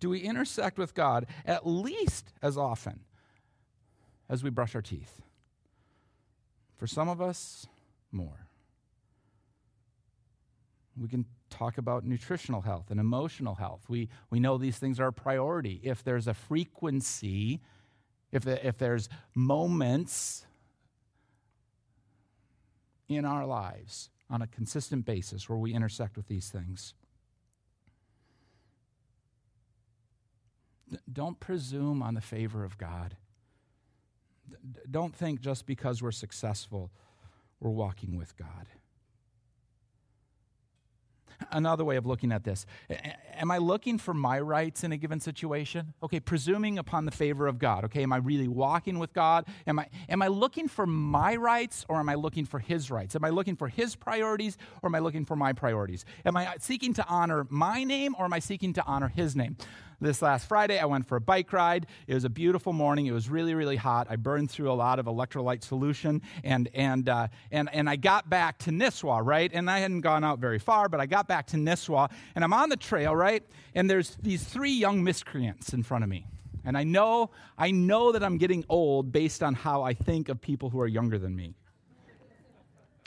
Do 0.00 0.10
we 0.10 0.20
intersect 0.20 0.78
with 0.78 0.94
God 0.94 1.26
at 1.46 1.66
least 1.66 2.32
as 2.42 2.56
often 2.56 3.00
as 4.28 4.42
we 4.42 4.50
brush 4.50 4.74
our 4.74 4.82
teeth? 4.82 5.20
For 6.76 6.86
some 6.86 7.08
of 7.08 7.20
us, 7.20 7.66
more. 8.10 8.46
We 11.00 11.08
can 11.08 11.26
talk 11.50 11.78
about 11.78 12.04
nutritional 12.04 12.62
health 12.62 12.90
and 12.90 12.98
emotional 12.98 13.54
health. 13.54 13.82
We, 13.88 14.08
we 14.30 14.40
know 14.40 14.58
these 14.58 14.78
things 14.78 14.98
are 14.98 15.08
a 15.08 15.12
priority. 15.12 15.80
If 15.82 16.02
there's 16.02 16.26
a 16.26 16.34
frequency 16.34 17.60
if, 18.32 18.44
the, 18.44 18.64
if 18.66 18.78
there's 18.78 19.08
moments 19.34 20.46
in 23.08 23.24
our 23.24 23.44
lives 23.44 24.10
on 24.28 24.42
a 24.42 24.46
consistent 24.46 25.04
basis 25.04 25.48
where 25.48 25.58
we 25.58 25.74
intersect 25.74 26.16
with 26.16 26.28
these 26.28 26.48
things. 26.48 26.94
Don't 31.20 31.38
presume 31.38 32.02
on 32.02 32.14
the 32.14 32.20
favor 32.22 32.64
of 32.64 32.78
God. 32.78 33.14
Don't 34.90 35.14
think 35.14 35.42
just 35.42 35.66
because 35.66 36.02
we're 36.02 36.12
successful, 36.12 36.90
we're 37.60 37.68
walking 37.68 38.16
with 38.16 38.34
God. 38.38 38.66
Another 41.50 41.84
way 41.84 41.96
of 41.96 42.06
looking 42.06 42.32
at 42.32 42.44
this 42.44 42.64
Am 43.40 43.50
I 43.50 43.56
looking 43.56 43.96
for 43.96 44.12
my 44.12 44.38
rights 44.38 44.84
in 44.84 44.92
a 44.92 44.98
given 44.98 45.18
situation? 45.18 45.94
Okay, 46.02 46.20
presuming 46.20 46.78
upon 46.78 47.06
the 47.06 47.10
favor 47.10 47.46
of 47.46 47.58
God. 47.58 47.86
Okay, 47.86 48.02
am 48.02 48.12
I 48.12 48.18
really 48.18 48.48
walking 48.48 48.98
with 48.98 49.14
God? 49.14 49.46
Am 49.66 49.78
I, 49.78 49.86
am 50.10 50.20
I 50.20 50.26
looking 50.26 50.68
for 50.68 50.86
my 50.86 51.36
rights 51.36 51.86
or 51.88 51.96
am 51.96 52.10
I 52.10 52.16
looking 52.16 52.44
for 52.44 52.58
His 52.58 52.90
rights? 52.90 53.16
Am 53.16 53.24
I 53.24 53.30
looking 53.30 53.56
for 53.56 53.68
His 53.68 53.96
priorities 53.96 54.58
or 54.82 54.88
am 54.88 54.94
I 54.94 54.98
looking 54.98 55.24
for 55.24 55.36
my 55.36 55.54
priorities? 55.54 56.04
Am 56.26 56.36
I 56.36 56.54
seeking 56.58 56.92
to 56.94 57.06
honor 57.06 57.46
my 57.48 57.82
name 57.82 58.14
or 58.18 58.26
am 58.26 58.34
I 58.34 58.40
seeking 58.40 58.74
to 58.74 58.84
honor 58.84 59.08
His 59.08 59.34
name? 59.34 59.56
this 60.00 60.22
last 60.22 60.48
Friday, 60.48 60.78
I 60.78 60.86
went 60.86 61.06
for 61.06 61.16
a 61.16 61.20
bike 61.20 61.52
ride. 61.52 61.86
It 62.06 62.14
was 62.14 62.24
a 62.24 62.30
beautiful 62.30 62.72
morning. 62.72 63.06
It 63.06 63.12
was 63.12 63.28
really, 63.28 63.54
really 63.54 63.76
hot. 63.76 64.06
I 64.10 64.16
burned 64.16 64.50
through 64.50 64.70
a 64.70 64.74
lot 64.74 64.98
of 64.98 65.06
electrolyte 65.06 65.62
solution, 65.62 66.22
and 66.42 66.68
and 66.74 67.08
uh, 67.08 67.28
and 67.50 67.68
and 67.72 67.88
I 67.88 67.96
got 67.96 68.28
back 68.28 68.58
to 68.60 68.70
Nisswa, 68.70 69.20
right? 69.24 69.50
And 69.52 69.70
I 69.70 69.78
hadn't 69.78 70.00
gone 70.00 70.24
out 70.24 70.38
very 70.38 70.58
far, 70.58 70.88
but 70.88 71.00
I 71.00 71.06
got 71.06 71.28
back 71.28 71.46
to 71.48 71.56
Nisswa, 71.56 72.10
and 72.34 72.42
I'm 72.42 72.52
on 72.52 72.70
the 72.70 72.76
trail, 72.76 73.14
right? 73.30 73.42
And 73.74 73.88
there's 73.88 74.16
these 74.22 74.44
three 74.44 74.72
young 74.72 75.04
miscreants 75.04 75.72
in 75.72 75.82
front 75.82 76.04
of 76.04 76.10
me. 76.10 76.26
And 76.64 76.76
I 76.76 76.84
know, 76.84 77.30
I 77.56 77.70
know 77.70 78.12
that 78.12 78.22
I'm 78.22 78.36
getting 78.36 78.64
old 78.68 79.12
based 79.12 79.42
on 79.42 79.54
how 79.54 79.82
I 79.82 79.94
think 79.94 80.28
of 80.28 80.40
people 80.40 80.70
who 80.70 80.80
are 80.80 80.86
younger 80.86 81.18
than 81.18 81.34
me. 81.34 81.54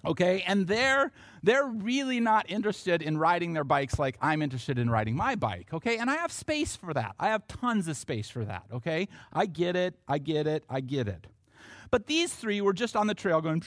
Okay? 0.06 0.44
And 0.48 0.68
they're 0.68 1.12
they're 1.44 1.66
really 1.66 2.20
not 2.20 2.50
interested 2.50 3.02
in 3.02 3.18
riding 3.18 3.54
their 3.54 3.64
bikes 3.64 4.00
like 4.00 4.18
i'm 4.22 4.42
interested 4.42 4.78
in 4.80 4.90
riding 4.90 5.16
my 5.16 5.36
bike 5.36 5.68
okay? 5.74 5.98
And 5.98 6.10
i 6.10 6.16
have 6.16 6.32
space 6.32 6.76
for 6.76 6.94
that. 6.94 7.16
I 7.20 7.30
have 7.30 7.48
tons 7.48 7.88
of 7.88 7.96
space 7.96 8.30
for 8.30 8.44
that 8.44 8.64
okay? 8.74 9.08
I 9.32 9.46
get 9.46 9.78
it. 9.78 9.96
I 10.08 10.18
get 10.18 10.46
it. 10.46 10.66
I 10.70 10.82
get 10.82 11.08
it. 11.08 11.28
But 11.90 12.08
these 12.08 12.34
three 12.34 12.60
were 12.60 12.74
just 12.74 12.98
on 12.98 13.08
the 13.08 13.14
trail 13.14 13.40
going 13.40 13.64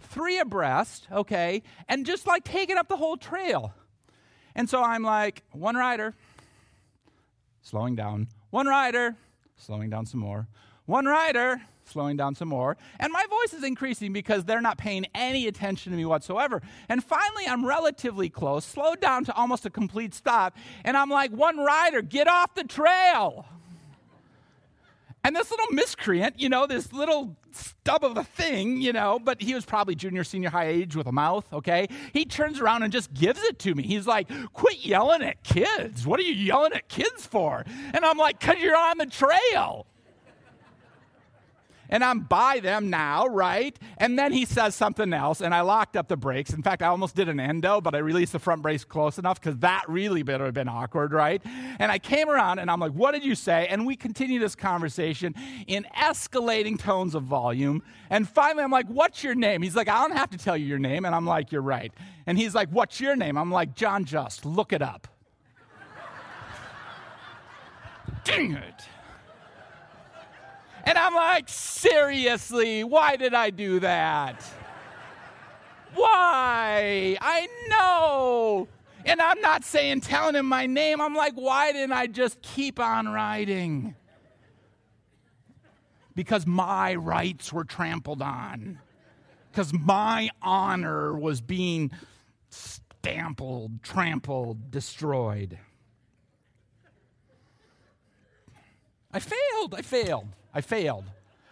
three 0.00 0.38
abreast 0.38 1.08
okay? 1.10 1.62
And 1.88 2.04
just 2.04 2.26
like 2.26 2.44
taking 2.44 2.76
up 2.76 2.88
the 2.88 2.96
whole 2.96 3.16
trail 3.16 3.72
and 4.54 4.68
so 4.68 4.82
i'm 4.82 5.02
like 5.02 5.42
one 5.52 5.76
rider 5.76 6.14
slowing 7.60 7.94
down 7.94 8.28
one 8.50 8.66
rider 8.66 9.16
slowing 9.56 9.90
down 9.90 10.06
some 10.06 10.20
more 10.20 10.48
one 10.86 11.06
rider 11.06 11.60
slowing 11.84 12.16
down 12.16 12.34
some 12.34 12.48
more. 12.48 12.76
And 12.98 13.12
my 13.12 13.24
voice 13.28 13.52
is 13.52 13.64
increasing 13.64 14.12
because 14.12 14.44
they're 14.44 14.60
not 14.60 14.78
paying 14.78 15.06
any 15.14 15.46
attention 15.46 15.92
to 15.92 15.98
me 15.98 16.04
whatsoever. 16.04 16.62
And 16.88 17.02
finally, 17.04 17.46
I'm 17.46 17.64
relatively 17.64 18.28
close, 18.28 18.64
slowed 18.64 19.00
down 19.00 19.24
to 19.24 19.34
almost 19.34 19.66
a 19.66 19.70
complete 19.70 20.14
stop. 20.14 20.56
And 20.84 20.96
I'm 20.96 21.10
like, 21.10 21.30
one 21.30 21.58
rider, 21.58 22.02
get 22.02 22.28
off 22.28 22.54
the 22.54 22.64
trail. 22.64 23.46
And 25.24 25.36
this 25.36 25.50
little 25.52 25.70
miscreant, 25.70 26.40
you 26.40 26.48
know, 26.48 26.66
this 26.66 26.92
little 26.92 27.36
stub 27.52 28.04
of 28.04 28.16
a 28.16 28.24
thing, 28.24 28.80
you 28.80 28.92
know, 28.92 29.20
but 29.22 29.40
he 29.40 29.54
was 29.54 29.64
probably 29.64 29.94
junior, 29.94 30.24
senior 30.24 30.50
high 30.50 30.66
age 30.66 30.96
with 30.96 31.06
a 31.06 31.12
mouth, 31.12 31.44
okay? 31.52 31.86
He 32.12 32.24
turns 32.24 32.58
around 32.58 32.82
and 32.82 32.92
just 32.92 33.14
gives 33.14 33.40
it 33.44 33.60
to 33.60 33.74
me. 33.74 33.84
He's 33.84 34.06
like, 34.06 34.28
quit 34.52 34.84
yelling 34.84 35.22
at 35.22 35.44
kids. 35.44 36.06
What 36.06 36.18
are 36.18 36.24
you 36.24 36.34
yelling 36.34 36.72
at 36.72 36.88
kids 36.88 37.24
for? 37.24 37.64
And 37.92 38.04
I'm 38.04 38.18
like, 38.18 38.40
because 38.40 38.58
you're 38.58 38.76
on 38.76 38.98
the 38.98 39.06
trail 39.06 39.86
and 41.92 42.02
I'm 42.02 42.20
by 42.20 42.58
them 42.60 42.88
now, 42.88 43.26
right? 43.26 43.78
And 43.98 44.18
then 44.18 44.32
he 44.32 44.46
says 44.46 44.74
something 44.74 45.12
else, 45.12 45.42
and 45.42 45.54
I 45.54 45.60
locked 45.60 45.94
up 45.94 46.08
the 46.08 46.16
brakes. 46.16 46.50
In 46.54 46.62
fact, 46.62 46.80
I 46.80 46.86
almost 46.86 47.14
did 47.14 47.28
an 47.28 47.38
endo, 47.38 47.82
but 47.82 47.94
I 47.94 47.98
released 47.98 48.32
the 48.32 48.38
front 48.38 48.62
brakes 48.62 48.82
close 48.82 49.18
enough 49.18 49.38
because 49.38 49.58
that 49.58 49.84
really 49.88 50.22
would 50.22 50.40
have 50.40 50.54
been 50.54 50.70
awkward, 50.70 51.12
right? 51.12 51.42
And 51.78 51.92
I 51.92 51.98
came 51.98 52.30
around 52.30 52.60
and 52.60 52.70
I'm 52.70 52.80
like, 52.80 52.92
what 52.92 53.12
did 53.12 53.26
you 53.26 53.34
say? 53.34 53.66
And 53.68 53.86
we 53.86 53.94
continue 53.94 54.40
this 54.40 54.54
conversation 54.54 55.34
in 55.66 55.86
escalating 55.94 56.78
tones 56.78 57.14
of 57.14 57.24
volume. 57.24 57.82
And 58.08 58.26
finally, 58.26 58.64
I'm 58.64 58.70
like, 58.70 58.86
what's 58.86 59.22
your 59.22 59.34
name? 59.34 59.60
He's 59.60 59.76
like, 59.76 59.88
I 59.88 60.00
don't 60.00 60.16
have 60.16 60.30
to 60.30 60.38
tell 60.38 60.56
you 60.56 60.64
your 60.64 60.78
name. 60.78 61.04
And 61.04 61.14
I'm 61.14 61.26
like, 61.26 61.52
you're 61.52 61.60
right. 61.60 61.92
And 62.26 62.38
he's 62.38 62.54
like, 62.54 62.70
what's 62.70 63.02
your 63.02 63.16
name? 63.16 63.36
I'm 63.36 63.52
like, 63.52 63.74
John 63.74 64.06
Just, 64.06 64.46
look 64.46 64.72
it 64.72 64.80
up. 64.80 65.08
Dang 68.24 68.52
it. 68.52 68.86
And 70.84 70.98
I'm 70.98 71.14
like, 71.14 71.48
seriously, 71.48 72.82
why 72.82 73.16
did 73.16 73.34
I 73.34 73.50
do 73.50 73.80
that? 73.80 74.42
Why? 75.94 77.16
I 77.20 77.48
know. 77.68 78.68
And 79.04 79.20
I'm 79.20 79.40
not 79.40 79.64
saying 79.64 80.00
telling 80.00 80.34
him 80.34 80.46
my 80.46 80.66
name. 80.66 81.00
I'm 81.00 81.14
like, 81.14 81.34
why 81.34 81.72
didn't 81.72 81.92
I 81.92 82.06
just 82.06 82.40
keep 82.42 82.80
on 82.80 83.08
riding? 83.08 83.94
Because 86.14 86.46
my 86.46 86.94
rights 86.94 87.52
were 87.52 87.64
trampled 87.64 88.22
on. 88.22 88.78
Because 89.50 89.72
my 89.72 90.30
honor 90.40 91.14
was 91.14 91.40
being 91.40 91.90
stampled, 92.48 93.82
trampled, 93.82 94.70
destroyed. 94.70 95.58
I 99.12 99.18
failed. 99.20 99.74
I 99.76 99.82
failed. 99.82 100.28
I 100.54 100.60
failed. 100.60 101.04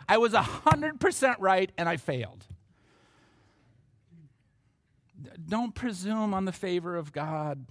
I 0.08 0.18
was 0.18 0.32
100% 0.32 1.36
right 1.38 1.70
and 1.78 1.88
I 1.88 1.96
failed. 1.96 2.46
Don't 5.48 5.74
presume 5.74 6.34
on 6.34 6.44
the 6.44 6.52
favor 6.52 6.96
of 6.96 7.12
God. 7.12 7.66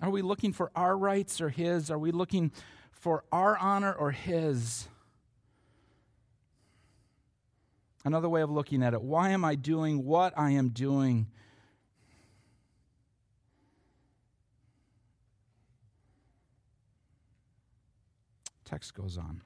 Are 0.00 0.10
we 0.10 0.22
looking 0.22 0.52
for 0.52 0.70
our 0.76 0.96
rights 0.96 1.40
or 1.40 1.48
His? 1.48 1.90
Are 1.90 1.98
we 1.98 2.12
looking 2.12 2.52
for 2.92 3.24
our 3.32 3.56
honor 3.58 3.92
or 3.92 4.12
His? 4.12 4.88
Another 8.04 8.28
way 8.28 8.42
of 8.42 8.50
looking 8.50 8.82
at 8.82 8.94
it 8.94 9.02
why 9.02 9.30
am 9.30 9.44
I 9.44 9.54
doing 9.54 10.04
what 10.04 10.32
I 10.36 10.52
am 10.52 10.70
doing? 10.70 11.26
Text 18.68 18.92
goes 18.92 19.16
on. 19.16 19.40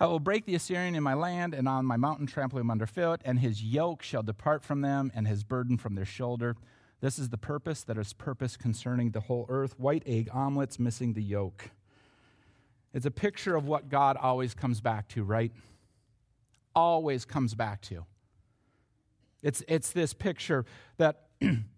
I 0.00 0.06
will 0.06 0.18
break 0.18 0.44
the 0.44 0.56
Assyrian 0.56 0.96
in 0.96 1.04
my 1.04 1.14
land, 1.14 1.54
and 1.54 1.68
on 1.68 1.86
my 1.86 1.96
mountain 1.96 2.26
trample 2.26 2.58
him 2.58 2.68
underfoot, 2.68 3.20
and 3.24 3.38
his 3.38 3.62
yoke 3.62 4.02
shall 4.02 4.24
depart 4.24 4.64
from 4.64 4.80
them, 4.80 5.12
and 5.14 5.28
his 5.28 5.44
burden 5.44 5.78
from 5.78 5.94
their 5.94 6.04
shoulder. 6.04 6.56
This 7.00 7.16
is 7.16 7.28
the 7.28 7.38
purpose 7.38 7.84
that 7.84 7.96
is 7.96 8.12
purpose 8.12 8.56
concerning 8.56 9.12
the 9.12 9.20
whole 9.20 9.46
earth. 9.48 9.78
White 9.78 10.02
egg 10.04 10.28
omelets 10.32 10.80
missing 10.80 11.12
the 11.12 11.22
yolk. 11.22 11.70
It's 12.92 13.06
a 13.06 13.12
picture 13.12 13.54
of 13.54 13.66
what 13.66 13.88
God 13.88 14.16
always 14.16 14.54
comes 14.54 14.80
back 14.80 15.06
to, 15.10 15.22
right? 15.22 15.52
Always 16.74 17.24
comes 17.24 17.54
back 17.54 17.82
to. 17.82 18.04
It's, 19.44 19.62
it's 19.68 19.92
this 19.92 20.12
picture 20.12 20.64
that 20.96 21.28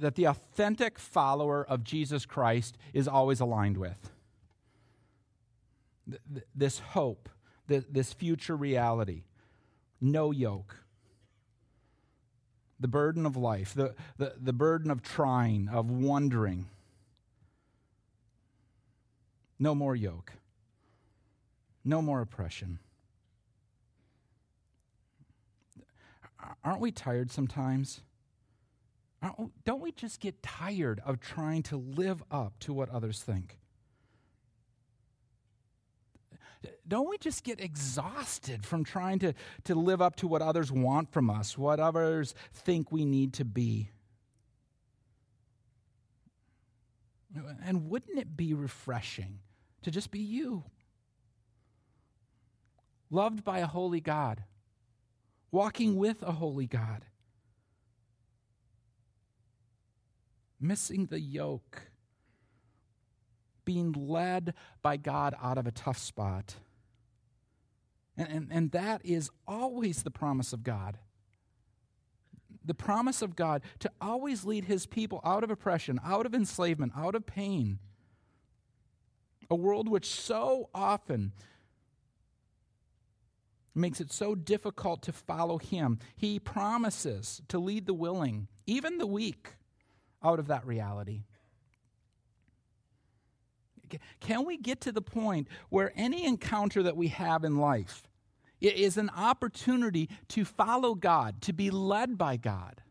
that 0.00 0.14
the 0.14 0.24
authentic 0.24 0.98
follower 0.98 1.64
of 1.64 1.84
Jesus 1.84 2.26
Christ 2.26 2.76
is 2.92 3.08
always 3.08 3.40
aligned 3.40 3.76
with. 3.76 4.10
This 6.54 6.78
hope, 6.78 7.28
this 7.66 8.12
future 8.12 8.56
reality, 8.56 9.24
no 10.00 10.30
yoke. 10.30 10.76
The 12.80 12.88
burden 12.88 13.26
of 13.26 13.36
life, 13.36 13.74
the, 13.74 13.94
the, 14.16 14.34
the 14.40 14.52
burden 14.52 14.90
of 14.90 15.02
trying, 15.02 15.68
of 15.68 15.90
wondering. 15.90 16.66
No 19.58 19.74
more 19.74 19.96
yoke. 19.96 20.34
No 21.84 22.00
more 22.00 22.20
oppression. 22.20 22.78
Aren't 26.64 26.80
we 26.80 26.92
tired 26.92 27.32
sometimes? 27.32 28.00
Uh, 29.22 29.30
oh, 29.38 29.50
don't 29.64 29.80
we 29.80 29.92
just 29.92 30.20
get 30.20 30.42
tired 30.42 31.00
of 31.04 31.20
trying 31.20 31.62
to 31.64 31.76
live 31.76 32.22
up 32.30 32.58
to 32.60 32.72
what 32.72 32.88
others 32.90 33.22
think? 33.22 33.58
Don't 36.86 37.08
we 37.08 37.18
just 37.18 37.44
get 37.44 37.60
exhausted 37.60 38.64
from 38.64 38.82
trying 38.82 39.18
to, 39.20 39.34
to 39.64 39.74
live 39.74 40.00
up 40.00 40.16
to 40.16 40.26
what 40.26 40.42
others 40.42 40.72
want 40.72 41.12
from 41.12 41.30
us, 41.30 41.56
what 41.56 41.78
others 41.78 42.34
think 42.52 42.90
we 42.90 43.04
need 43.04 43.34
to 43.34 43.44
be? 43.44 43.90
And 47.64 47.90
wouldn't 47.90 48.18
it 48.18 48.36
be 48.36 48.54
refreshing 48.54 49.40
to 49.82 49.90
just 49.90 50.10
be 50.10 50.20
you? 50.20 50.64
Loved 53.10 53.44
by 53.44 53.58
a 53.58 53.66
holy 53.66 54.00
God, 54.00 54.44
walking 55.50 55.96
with 55.96 56.22
a 56.22 56.32
holy 56.32 56.66
God. 56.66 57.04
Missing 60.60 61.06
the 61.06 61.20
yoke, 61.20 61.90
being 63.64 63.92
led 63.92 64.54
by 64.82 64.96
God 64.96 65.34
out 65.42 65.58
of 65.58 65.66
a 65.66 65.70
tough 65.72 65.98
spot. 65.98 66.54
And, 68.16 68.28
and, 68.28 68.48
and 68.50 68.70
that 68.72 69.00
is 69.04 69.30
always 69.46 70.02
the 70.02 70.10
promise 70.10 70.52
of 70.52 70.64
God. 70.64 70.98
the 72.68 72.74
promise 72.74 73.22
of 73.22 73.34
God 73.34 73.62
to 73.80 73.90
always 74.00 74.44
lead 74.44 74.66
his 74.66 74.86
people 74.86 75.20
out 75.24 75.42
of 75.42 75.50
oppression, 75.50 75.98
out 76.04 76.26
of 76.26 76.34
enslavement, 76.34 76.92
out 76.96 77.14
of 77.14 77.26
pain. 77.26 77.78
A 79.50 79.56
world 79.56 79.88
which 79.88 80.06
so 80.06 80.68
often 80.74 81.32
makes 83.74 84.00
it 84.00 84.12
so 84.12 84.34
difficult 84.34 85.02
to 85.02 85.12
follow 85.12 85.58
him. 85.58 85.98
He 86.16 86.38
promises 86.38 87.40
to 87.48 87.58
lead 87.58 87.86
the 87.86 87.94
willing, 87.94 88.48
even 88.66 88.98
the 88.98 89.06
weak, 89.06 89.54
out 90.22 90.38
of 90.38 90.48
that 90.48 90.66
reality. 90.66 91.22
Can 94.20 94.44
we 94.44 94.58
get 94.58 94.80
to 94.82 94.92
the 94.92 95.00
point 95.00 95.48
where 95.70 95.92
any 95.96 96.26
encounter 96.26 96.82
that 96.82 96.96
we 96.96 97.08
have 97.08 97.44
in 97.44 97.56
life 97.56 98.02
is 98.60 98.96
an 98.96 99.10
opportunity 99.16 100.10
to 100.28 100.44
follow 100.44 100.94
God, 100.94 101.40
to 101.42 101.52
be 101.52 101.70
led 101.70 102.18
by 102.18 102.36
God? 102.36 102.82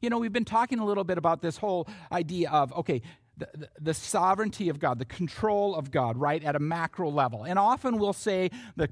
You 0.00 0.10
know, 0.10 0.18
we've 0.18 0.32
been 0.32 0.44
talking 0.44 0.80
a 0.80 0.84
little 0.84 1.04
bit 1.04 1.16
about 1.16 1.42
this 1.42 1.56
whole 1.58 1.88
idea 2.10 2.50
of, 2.50 2.72
okay, 2.74 3.02
the, 3.36 3.68
the, 3.80 3.94
sovereignty 3.94 4.68
of 4.68 4.78
God, 4.78 4.98
the 4.98 5.04
control 5.04 5.74
of 5.74 5.90
God, 5.90 6.16
right, 6.16 6.42
at 6.44 6.54
a 6.54 6.60
macro 6.60 7.10
level. 7.10 7.44
And 7.44 7.58
often 7.58 7.98
we'll 7.98 8.12
say 8.12 8.50
the 8.76 8.90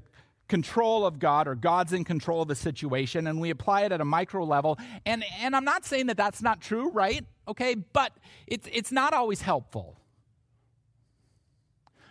control 0.53 1.03
of 1.03 1.17
God 1.17 1.47
or 1.47 1.55
God's 1.55 1.93
in 1.93 2.03
control 2.03 2.43
of 2.43 2.47
the 2.47 2.53
situation, 2.53 3.25
and 3.25 3.41
we 3.41 3.49
apply 3.49 3.85
it 3.85 3.91
at 3.91 4.01
a 4.01 4.05
micro 4.05 4.45
level. 4.45 4.77
And, 5.03 5.25
and 5.39 5.55
I'm 5.55 5.65
not 5.65 5.83
saying 5.83 6.05
that 6.05 6.17
that's 6.17 6.43
not 6.43 6.61
true, 6.61 6.91
right? 6.91 7.25
Okay, 7.47 7.73
but 7.73 8.11
it's, 8.45 8.69
it's 8.71 8.91
not 8.91 9.15
always 9.15 9.41
helpful. 9.41 9.97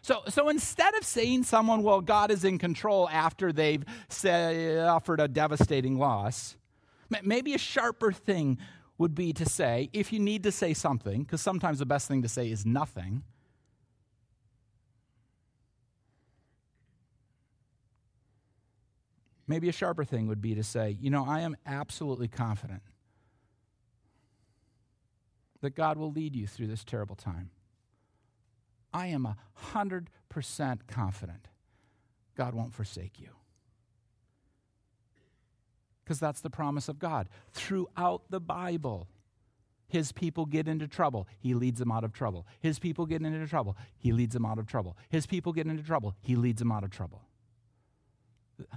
So, 0.02 0.22
so 0.28 0.48
instead 0.48 0.92
of 0.96 1.04
saying 1.04 1.44
someone, 1.44 1.84
well, 1.84 2.00
God 2.00 2.32
is 2.32 2.42
in 2.42 2.58
control 2.58 3.08
after 3.10 3.52
they've 3.52 3.84
say, 4.08 4.76
offered 4.80 5.20
a 5.20 5.28
devastating 5.28 5.96
loss, 5.96 6.56
maybe 7.22 7.54
a 7.54 7.58
sharper 7.58 8.10
thing 8.10 8.58
would 8.98 9.14
be 9.14 9.32
to 9.34 9.44
say, 9.44 9.88
if 9.92 10.12
you 10.12 10.18
need 10.18 10.42
to 10.42 10.50
say 10.50 10.74
something, 10.74 11.22
because 11.22 11.40
sometimes 11.40 11.78
the 11.78 11.86
best 11.86 12.08
thing 12.08 12.22
to 12.22 12.28
say 12.28 12.50
is 12.50 12.66
nothing. 12.66 13.22
Maybe 19.52 19.68
a 19.68 19.72
sharper 19.72 20.02
thing 20.02 20.28
would 20.28 20.40
be 20.40 20.54
to 20.54 20.62
say, 20.62 20.96
you 20.98 21.10
know, 21.10 21.26
I 21.28 21.40
am 21.40 21.58
absolutely 21.66 22.26
confident 22.26 22.80
that 25.60 25.74
God 25.74 25.98
will 25.98 26.10
lead 26.10 26.34
you 26.34 26.46
through 26.46 26.68
this 26.68 26.84
terrible 26.84 27.16
time. 27.16 27.50
I 28.94 29.08
am 29.08 29.26
a 29.26 29.36
100% 29.74 30.06
confident 30.88 31.48
God 32.34 32.54
won't 32.54 32.72
forsake 32.72 33.20
you. 33.20 33.28
Because 36.02 36.18
that's 36.18 36.40
the 36.40 36.48
promise 36.48 36.88
of 36.88 36.98
God. 36.98 37.28
Throughout 37.52 38.22
the 38.30 38.40
Bible, 38.40 39.06
his 39.86 40.12
people 40.12 40.46
get 40.46 40.66
into 40.66 40.88
trouble. 40.88 41.28
He 41.38 41.52
leads 41.52 41.78
them 41.78 41.92
out 41.92 42.04
of 42.04 42.14
trouble. 42.14 42.46
His 42.60 42.78
people 42.78 43.04
get 43.04 43.20
into 43.20 43.46
trouble. 43.46 43.76
He 43.98 44.12
leads 44.12 44.32
them 44.32 44.46
out 44.46 44.58
of 44.58 44.66
trouble. 44.66 44.96
His 45.10 45.26
people 45.26 45.52
get 45.52 45.66
into 45.66 45.82
trouble. 45.82 46.14
He 46.22 46.36
leads 46.36 46.60
them 46.60 46.72
out 46.72 46.84
of 46.84 46.90
trouble. 46.90 47.26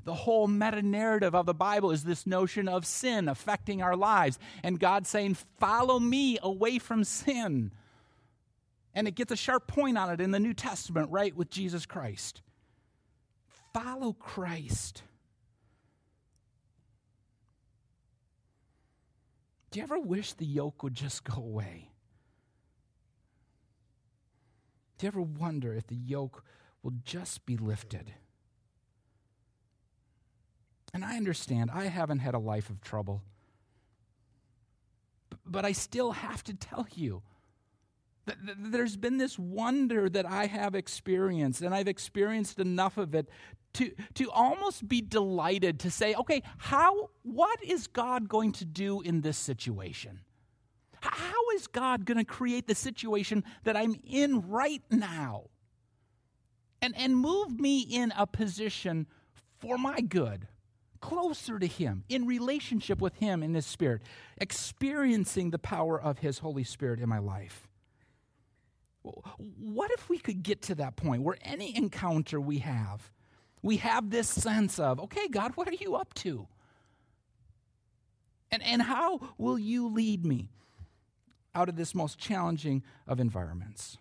The 0.04 0.14
whole 0.14 0.48
meta 0.48 0.82
narrative 0.82 1.36
of 1.36 1.46
the 1.46 1.54
Bible 1.54 1.92
is 1.92 2.04
this 2.04 2.26
notion 2.26 2.68
of 2.68 2.86
sin 2.86 3.28
affecting 3.28 3.82
our 3.82 3.96
lives, 3.96 4.40
and 4.64 4.80
God 4.80 5.06
saying, 5.06 5.36
Follow 5.60 6.00
me 6.00 6.38
away 6.42 6.80
from 6.80 7.04
sin. 7.04 7.72
And 8.94 9.08
it 9.08 9.16
gets 9.16 9.32
a 9.32 9.36
sharp 9.36 9.68
point 9.68 9.98
on 9.98 10.10
it 10.10 10.22
in 10.22 10.32
the 10.32 10.40
New 10.40 10.54
Testament, 10.54 11.12
right, 11.12 11.36
with 11.36 11.50
Jesus 11.50 11.86
Christ. 11.86 12.42
Follow 13.74 14.14
Christ. 14.14 15.04
Do 19.72 19.80
you 19.80 19.84
ever 19.84 20.00
wish 20.00 20.32
the 20.32 20.46
yoke 20.46 20.84
would 20.84 20.96
just 20.96 21.26
go 21.26 21.36
away? 21.36 21.90
Do 24.98 25.06
you 25.06 25.10
ever 25.10 25.22
wonder 25.22 25.74
if 25.74 25.88
the 25.88 25.96
yoke 25.96 26.46
will 26.82 26.94
just 27.04 27.46
be 27.46 27.58
lifted? 27.58 28.14
And 30.96 31.04
I 31.04 31.18
understand, 31.18 31.72
I 31.74 31.88
haven't 31.88 32.20
had 32.20 32.36
a 32.36 32.40
life 32.40 32.70
of 32.70 32.80
trouble. 32.80 33.22
But 35.46 35.66
I 35.66 35.74
still 35.74 36.14
have 36.14 36.42
to 36.46 36.54
tell 36.54 36.88
you 36.96 37.22
that 38.28 38.38
there's 38.58 38.96
been 38.96 39.18
this 39.18 39.38
wonder 39.38 40.08
that 40.08 40.26
I 40.26 40.46
have 40.46 40.74
experienced, 40.74 41.62
and 41.62 41.76
I've 41.76 41.90
experienced 41.90 42.60
enough 42.60 42.98
of 42.98 43.14
it 43.14 43.28
to, 43.74 43.92
to 44.14 44.32
almost 44.32 44.88
be 44.88 45.02
delighted 45.02 45.82
to 45.82 45.92
say, 45.92 46.16
okay, 46.16 46.42
how, 46.60 47.10
what 47.24 47.62
is 47.62 47.88
God 47.88 48.30
going 48.30 48.54
to 48.54 48.64
do 48.64 49.02
in 49.02 49.20
this 49.20 49.38
situation? 49.38 50.22
How 51.02 51.50
is 51.58 51.68
God 51.68 52.06
going 52.06 52.20
to 52.20 52.24
create 52.24 52.68
the 52.68 52.76
situation 52.76 53.44
that 53.66 53.76
I'm 53.76 54.00
in 54.08 54.48
right 54.48 54.82
now? 54.90 55.50
And, 56.82 56.96
and 56.98 57.18
move 57.18 57.60
me 57.60 57.82
in 57.82 58.14
a 58.18 58.26
position 58.26 59.08
for 59.60 59.78
my 59.78 60.00
good, 60.00 60.48
closer 61.06 61.60
to 61.60 61.68
Him, 61.68 62.04
in 62.10 62.26
relationship 62.26 63.00
with 63.00 63.14
Him 63.18 63.44
in 63.44 63.54
His 63.54 63.68
Spirit, 63.68 64.02
experiencing 64.38 65.52
the 65.52 65.60
power 65.60 66.02
of 66.02 66.18
His 66.18 66.40
Holy 66.40 66.64
Spirit 66.64 67.00
in 67.00 67.08
my 67.08 67.20
life. 67.20 67.68
What 69.60 69.92
if 69.92 70.10
we 70.10 70.18
could 70.18 70.42
get 70.42 70.64
to 70.64 70.76
that 70.76 70.96
point 70.96 71.22
where 71.22 71.38
any 71.44 71.78
encounter 71.78 72.42
we 72.42 72.58
have, 72.58 73.12
we 73.62 73.78
have 73.78 74.10
this 74.10 74.28
sense 74.28 74.80
of, 74.80 75.00
okay, 75.00 75.28
God, 75.28 75.52
what 75.54 75.68
are 75.68 75.76
you 75.76 75.96
up 75.96 76.12
to? 76.16 76.48
And, 78.50 78.64
and 78.64 78.82
how 78.82 79.30
will 79.38 79.60
you 79.60 79.90
lead 79.90 80.26
me 80.26 80.50
out 81.54 81.70
of 81.70 81.76
this 81.76 81.94
most 81.94 82.18
challenging 82.18 82.82
of 83.06 83.20
environments? 83.20 84.00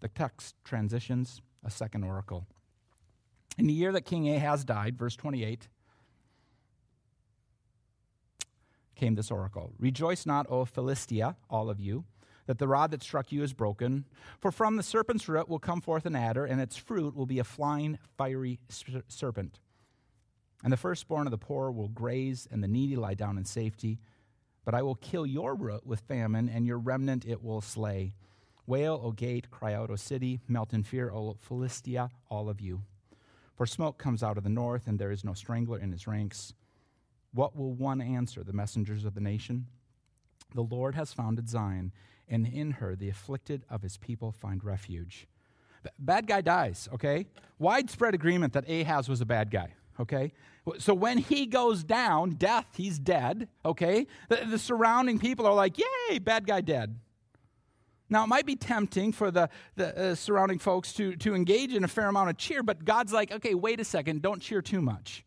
The 0.00 0.08
text 0.08 0.54
transitions 0.64 1.40
a 1.66 1.70
second 1.70 2.04
oracle. 2.04 2.46
In 3.58 3.66
the 3.66 3.72
year 3.72 3.92
that 3.92 4.04
King 4.04 4.28
Ahaz 4.34 4.64
died, 4.64 4.96
verse 4.96 5.16
28, 5.16 5.68
came 8.94 9.14
this 9.14 9.30
oracle 9.30 9.72
Rejoice 9.78 10.24
not, 10.24 10.46
O 10.48 10.64
Philistia, 10.64 11.36
all 11.50 11.68
of 11.68 11.80
you, 11.80 12.04
that 12.46 12.58
the 12.58 12.68
rod 12.68 12.90
that 12.92 13.02
struck 13.02 13.32
you 13.32 13.42
is 13.42 13.52
broken. 13.52 14.04
For 14.40 14.50
from 14.50 14.76
the 14.76 14.82
serpent's 14.82 15.28
root 15.28 15.48
will 15.48 15.58
come 15.58 15.80
forth 15.80 16.06
an 16.06 16.16
adder, 16.16 16.44
and 16.44 16.60
its 16.60 16.76
fruit 16.76 17.14
will 17.14 17.26
be 17.26 17.38
a 17.38 17.44
flying, 17.44 17.98
fiery 18.16 18.60
serpent. 19.08 19.60
And 20.62 20.72
the 20.72 20.78
firstborn 20.78 21.26
of 21.26 21.30
the 21.30 21.38
poor 21.38 21.70
will 21.70 21.88
graze, 21.88 22.48
and 22.50 22.62
the 22.62 22.68
needy 22.68 22.96
lie 22.96 23.14
down 23.14 23.36
in 23.36 23.44
safety. 23.44 23.98
But 24.64 24.74
I 24.74 24.82
will 24.82 24.94
kill 24.94 25.26
your 25.26 25.54
root 25.54 25.86
with 25.86 26.00
famine, 26.00 26.48
and 26.48 26.66
your 26.66 26.78
remnant 26.78 27.24
it 27.26 27.42
will 27.42 27.60
slay. 27.60 28.14
Wail, 28.66 29.00
O 29.02 29.12
gate, 29.12 29.50
cry 29.50 29.74
out, 29.74 29.90
O 29.90 29.96
city, 29.96 30.40
melt 30.48 30.72
in 30.72 30.82
fear, 30.82 31.10
O 31.10 31.36
Philistia, 31.40 32.10
all 32.28 32.48
of 32.48 32.60
you. 32.60 32.82
For 33.54 33.64
smoke 33.64 33.96
comes 33.96 34.22
out 34.22 34.36
of 34.36 34.44
the 34.44 34.50
north, 34.50 34.86
and 34.86 34.98
there 34.98 35.12
is 35.12 35.24
no 35.24 35.34
strangler 35.34 35.78
in 35.78 35.92
his 35.92 36.06
ranks. 36.06 36.52
What 37.32 37.56
will 37.56 37.72
one 37.72 38.00
answer, 38.00 38.42
the 38.42 38.52
messengers 38.52 39.04
of 39.04 39.14
the 39.14 39.20
nation? 39.20 39.66
The 40.54 40.62
Lord 40.62 40.94
has 40.94 41.12
founded 41.12 41.48
Zion, 41.48 41.92
and 42.28 42.46
in 42.46 42.72
her 42.72 42.96
the 42.96 43.08
afflicted 43.08 43.64
of 43.70 43.82
his 43.82 43.96
people 43.96 44.32
find 44.32 44.64
refuge. 44.64 45.26
Bad 45.98 46.26
guy 46.26 46.40
dies, 46.40 46.88
okay? 46.92 47.26
Widespread 47.58 48.14
agreement 48.14 48.52
that 48.54 48.68
Ahaz 48.68 49.08
was 49.08 49.20
a 49.20 49.26
bad 49.26 49.50
guy, 49.50 49.74
okay? 50.00 50.32
So 50.78 50.94
when 50.94 51.18
he 51.18 51.46
goes 51.46 51.84
down, 51.84 52.30
death, 52.30 52.66
he's 52.76 52.98
dead, 52.98 53.48
okay? 53.64 54.06
The, 54.28 54.44
the 54.50 54.58
surrounding 54.58 55.18
people 55.18 55.46
are 55.46 55.54
like, 55.54 55.78
yay, 55.78 56.18
bad 56.18 56.46
guy 56.46 56.60
dead. 56.60 56.98
Now, 58.08 58.24
it 58.24 58.28
might 58.28 58.46
be 58.46 58.56
tempting 58.56 59.12
for 59.12 59.30
the, 59.30 59.48
the 59.74 60.10
uh, 60.10 60.14
surrounding 60.14 60.58
folks 60.58 60.92
to, 60.94 61.16
to 61.16 61.34
engage 61.34 61.74
in 61.74 61.82
a 61.84 61.88
fair 61.88 62.08
amount 62.08 62.30
of 62.30 62.36
cheer, 62.36 62.62
but 62.62 62.84
God's 62.84 63.12
like, 63.12 63.32
okay, 63.32 63.54
wait 63.54 63.80
a 63.80 63.84
second, 63.84 64.22
don't 64.22 64.40
cheer 64.40 64.62
too 64.62 64.80
much. 64.80 65.24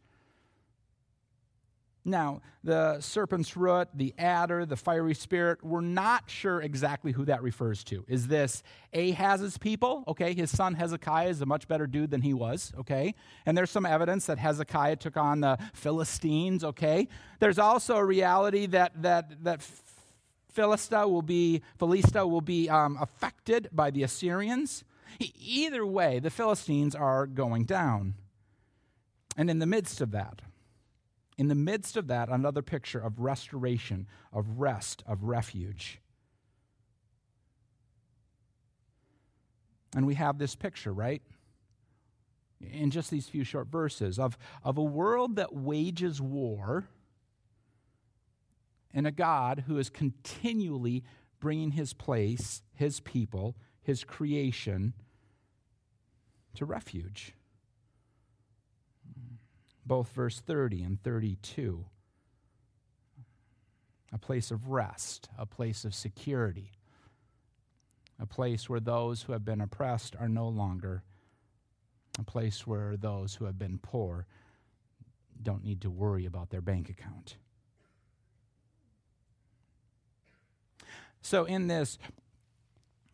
Now, 2.06 2.42
the 2.63 3.00
serpent's 3.02 3.56
root, 3.56 3.89
the 3.94 4.13
adder, 4.18 4.65
the 4.65 4.76
fiery 4.76 5.13
spirit, 5.13 5.63
we're 5.63 5.82
not 5.82 6.30
sure 6.30 6.62
exactly 6.62 7.12
who 7.12 7.26
that 7.26 7.44
refers 7.44 7.84
to. 7.86 8.06
Is 8.08 8.28
this 8.28 8.63
Ahaz's 8.94 9.58
people? 9.58 10.04
Okay, 10.08 10.34
his 10.34 10.50
son 10.50 10.74
Hezekiah 10.76 11.30
is 11.30 11.42
a 11.42 11.46
much 11.46 11.68
better 11.68 11.88
dude 11.88 12.10
than 12.10 12.22
he 12.22 12.34
was, 12.34 12.74
okay? 12.80 13.13
And 13.46 13.58
there's 13.58 13.70
some 13.70 13.86
evidence 13.86 14.26
that 14.28 14.38
Hezekiah 14.38 14.96
took 14.96 15.18
on 15.18 15.42
the 15.42 15.58
Philistines, 15.74 16.63
okay? 16.63 17.08
There's 17.39 17.60
also 17.60 17.98
a 17.98 18.06
reality 18.06 18.65
that, 18.68 19.02
that, 19.02 19.44
that 19.44 19.62
Philista 20.53 21.09
will 21.09 21.21
be, 21.21 21.62
Philista 21.79 22.29
will 22.29 22.41
be 22.41 22.69
um, 22.69 22.97
affected 22.99 23.69
by 23.71 23.91
the 23.91 24.03
Assyrians. 24.03 24.83
either 25.19 25.85
way, 25.85 26.19
the 26.19 26.29
Philistines 26.29 26.95
are 26.95 27.25
going 27.25 27.65
down. 27.65 28.15
And 29.38 29.49
in 29.49 29.59
the 29.59 29.65
midst 29.65 30.01
of 30.01 30.12
that, 30.12 30.41
in 31.38 31.47
the 31.47 31.55
midst 31.55 31.95
of 31.95 32.07
that, 32.07 32.29
another 32.29 32.62
picture 32.62 32.99
of 32.99 33.19
restoration, 33.19 34.07
of 34.33 34.59
rest, 34.59 35.03
of 35.07 35.23
refuge. 35.23 36.01
And 39.95 40.05
we 40.05 40.15
have 40.15 40.38
this 40.38 40.55
picture, 40.55 40.93
right? 40.93 41.21
in 42.62 42.91
just 42.91 43.09
these 43.09 43.27
few 43.27 43.43
short 43.43 43.67
verses 43.67 44.19
of, 44.19 44.38
of 44.63 44.77
a 44.77 44.83
world 44.83 45.38
that 45.38 45.55
wages 45.55 46.21
war 46.21 46.88
and 48.93 49.06
a 49.06 49.12
God 49.12 49.65
who 49.67 49.78
is 49.78 49.89
continually 49.89 51.04
bringing 51.39 51.71
his 51.71 51.93
place, 51.93 52.62
his 52.73 52.99
people, 52.99 53.56
his 53.82 54.04
creation 54.04 54.93
to 56.56 56.65
refuge. 56.65 57.34
Both 59.86 60.12
verse 60.12 60.39
30 60.39 60.84
and 60.84 61.02
32. 61.02 61.86
A 64.12 64.17
place 64.17 64.52
of 64.52 64.69
rest, 64.69 65.30
a 65.38 65.45
place 65.45 65.86
of 65.86 65.93
security, 65.93 66.71
a 68.19 68.25
place 68.25 68.67
where 68.67 68.80
those 68.80 69.23
who 69.23 69.34
have 69.34 69.45
been 69.45 69.62
oppressed 69.62 70.15
are 70.19 70.28
no 70.28 70.47
longer, 70.47 71.04
a 72.17 72.23
place 72.23 72.65
where 72.67 72.97
those 72.97 73.36
who 73.36 73.45
have 73.45 73.58
been 73.58 73.80
poor 73.82 74.25
don't 75.41 75.63
need 75.63 75.82
to 75.82 75.89
worry 75.89 76.25
about 76.25 76.49
their 76.49 76.62
bank 76.62 76.89
account. 76.89 77.38
So, 81.21 81.45
in 81.45 81.67
this 81.67 81.97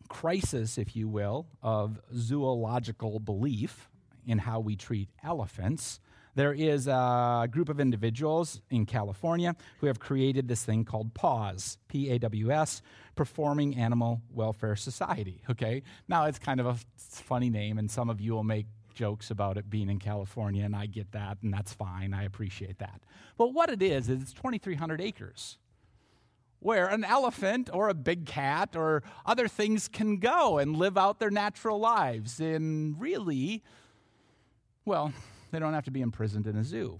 crisis, 0.08 0.78
if 0.78 0.94
you 0.94 1.08
will, 1.08 1.46
of 1.62 2.00
zoological 2.14 3.18
belief 3.18 3.88
in 4.26 4.38
how 4.38 4.60
we 4.60 4.76
treat 4.76 5.08
elephants, 5.22 6.00
there 6.34 6.52
is 6.52 6.86
a 6.86 7.48
group 7.50 7.68
of 7.68 7.80
individuals 7.80 8.60
in 8.70 8.84
California 8.84 9.56
who 9.80 9.86
have 9.86 9.98
created 9.98 10.48
this 10.48 10.62
thing 10.62 10.84
called 10.84 11.14
PAWS, 11.14 11.78
P 11.88 12.10
A 12.10 12.18
W 12.18 12.50
S, 12.50 12.82
Performing 13.14 13.74
Animal 13.76 14.20
Welfare 14.30 14.76
Society. 14.76 15.42
Okay? 15.50 15.82
Now, 16.08 16.26
it's 16.26 16.38
kind 16.38 16.60
of 16.60 16.66
a 16.66 16.76
funny 16.98 17.48
name, 17.48 17.78
and 17.78 17.90
some 17.90 18.10
of 18.10 18.20
you 18.20 18.34
will 18.34 18.44
make 18.44 18.66
jokes 18.94 19.30
about 19.30 19.56
it 19.56 19.70
being 19.70 19.88
in 19.88 19.98
California, 19.98 20.64
and 20.64 20.76
I 20.76 20.86
get 20.86 21.12
that, 21.12 21.38
and 21.42 21.52
that's 21.52 21.72
fine. 21.72 22.12
I 22.12 22.24
appreciate 22.24 22.78
that. 22.78 23.00
But 23.38 23.52
what 23.54 23.70
it 23.70 23.82
is, 23.82 24.08
is 24.08 24.22
it's 24.22 24.32
2,300 24.32 25.00
acres 25.00 25.58
where 26.60 26.86
an 26.86 27.04
elephant 27.04 27.70
or 27.72 27.88
a 27.88 27.94
big 27.94 28.26
cat 28.26 28.74
or 28.74 29.02
other 29.24 29.48
things 29.48 29.88
can 29.88 30.16
go 30.16 30.58
and 30.58 30.76
live 30.76 30.96
out 30.96 31.18
their 31.18 31.30
natural 31.30 31.78
lives. 31.78 32.40
And 32.40 33.00
really, 33.00 33.62
well, 34.84 35.12
they 35.50 35.58
don't 35.58 35.74
have 35.74 35.84
to 35.84 35.90
be 35.90 36.00
imprisoned 36.00 36.46
in 36.46 36.56
a 36.56 36.64
zoo. 36.64 36.98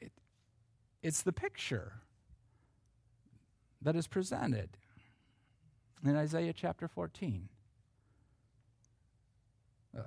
It, 0.00 0.12
it's 1.02 1.22
the 1.22 1.32
picture 1.32 1.92
that 3.82 3.94
is 3.94 4.06
presented 4.06 4.70
in 6.04 6.16
Isaiah 6.16 6.52
chapter 6.52 6.88
14. 6.88 7.48
Uh, 9.96 10.02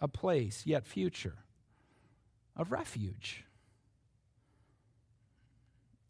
a 0.00 0.08
place, 0.08 0.62
yet 0.64 0.86
future, 0.86 1.38
of 2.56 2.72
refuge 2.72 3.44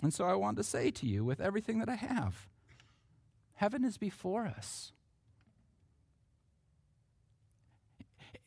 and 0.05 0.12
so 0.12 0.27
I 0.27 0.35
want 0.35 0.59
to 0.59 0.62
say 0.62 0.90
to 0.90 1.07
you, 1.07 1.25
with 1.25 1.40
everything 1.40 1.79
that 1.79 1.88
I 1.88 1.95
have, 1.95 2.49
heaven 3.55 3.85
is 3.85 3.97
before 3.97 4.47
us. 4.47 4.93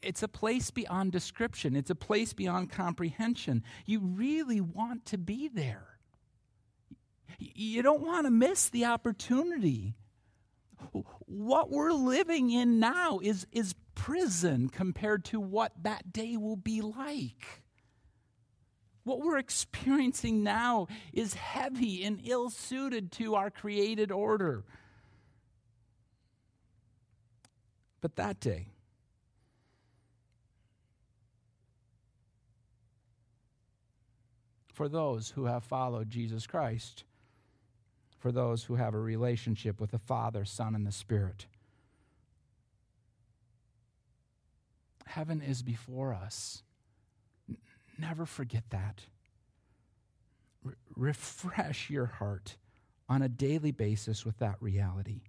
It's 0.02 0.22
a 0.22 0.28
place 0.28 0.70
beyond 0.70 1.12
description, 1.12 1.76
it's 1.76 1.90
a 1.90 1.96
place 1.96 2.34
beyond 2.34 2.72
comprehension. 2.72 3.64
You 3.86 4.00
really 4.00 4.62
want 4.62 5.06
to 5.08 5.18
be 5.18 5.48
there. 5.48 5.98
You 7.40 7.82
don't 7.82 8.06
want 8.06 8.26
to 8.26 8.32
miss 8.32 8.70
the 8.70 8.86
opportunity. 8.86 9.96
What 11.26 11.72
we're 11.72 11.92
living 11.92 12.52
in 12.52 12.80
now 12.80 13.20
is, 13.22 13.48
is 13.52 13.74
prison 13.96 14.70
compared 14.70 15.26
to 15.26 15.40
what 15.40 15.72
that 15.82 16.14
day 16.14 16.38
will 16.38 16.56
be 16.56 16.82
like. 16.82 17.64
What 19.08 19.22
we're 19.22 19.38
experiencing 19.38 20.44
now 20.44 20.88
is 21.14 21.34
heavy 21.34 22.04
and 22.04 22.20
ill 22.26 22.50
suited 22.50 23.10
to 23.14 23.36
our 23.36 23.50
created 23.50 24.12
order. 24.12 24.66
But 28.02 28.18
that 28.18 28.42
day, 28.42 28.68
for 34.74 34.90
those 34.90 35.30
who 35.30 35.46
have 35.46 35.64
followed 35.64 36.10
Jesus 36.10 36.46
Christ, 36.46 37.06
for 38.20 38.34
those 38.34 38.66
who 38.66 38.76
have 38.76 38.94
a 38.94 39.00
relationship 39.00 39.80
with 39.80 39.92
the 39.92 40.00
Father, 40.00 40.44
Son, 40.44 40.76
and 40.76 40.86
the 40.86 40.92
Spirit. 40.92 41.46
Heaven 45.06 45.42
is 45.42 45.64
before 45.64 46.14
us. 46.14 46.64
Never 47.98 48.26
forget 48.26 48.64
that. 48.70 49.02
Re- 50.64 50.74
refresh 50.96 51.90
your 51.90 52.06
heart 52.06 52.58
on 53.10 53.22
a 53.22 53.30
daily 53.30 53.72
basis 53.72 54.26
with 54.26 54.38
that 54.40 54.56
reality. 54.60 55.22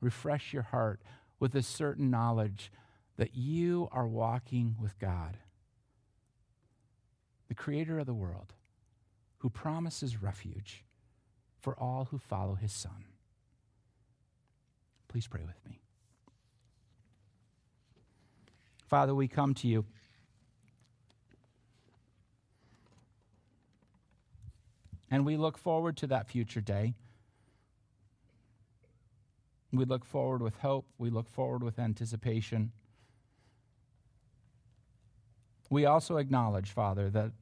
Refresh 0.00 0.52
your 0.52 0.62
heart 0.62 1.00
with 1.38 1.54
a 1.54 1.62
certain 1.62 2.10
knowledge 2.10 2.70
that 3.16 3.34
you 3.34 3.88
are 3.92 4.06
walking 4.06 4.76
with 4.80 4.98
God, 4.98 5.38
the 7.48 7.54
creator 7.54 7.98
of 7.98 8.06
the 8.06 8.14
world, 8.14 8.54
who 9.38 9.50
promises 9.50 10.22
refuge 10.22 10.84
for 11.60 11.78
all 11.78 12.08
who 12.10 12.18
follow 12.18 12.54
his 12.54 12.72
Son. 12.72 13.04
Please 15.08 15.26
pray 15.26 15.42
with 15.44 15.60
me. 15.68 15.82
Father, 18.92 19.14
we 19.14 19.26
come 19.26 19.54
to 19.54 19.66
you. 19.66 19.86
And 25.10 25.24
we 25.24 25.38
look 25.38 25.56
forward 25.56 25.96
to 25.96 26.06
that 26.08 26.28
future 26.28 26.60
day. 26.60 26.92
We 29.72 29.86
look 29.86 30.04
forward 30.04 30.42
with 30.42 30.58
hope. 30.58 30.84
We 30.98 31.08
look 31.08 31.30
forward 31.30 31.62
with 31.62 31.78
anticipation. 31.78 32.72
We 35.70 35.86
also 35.86 36.18
acknowledge, 36.18 36.70
Father, 36.70 37.08
that 37.08 37.32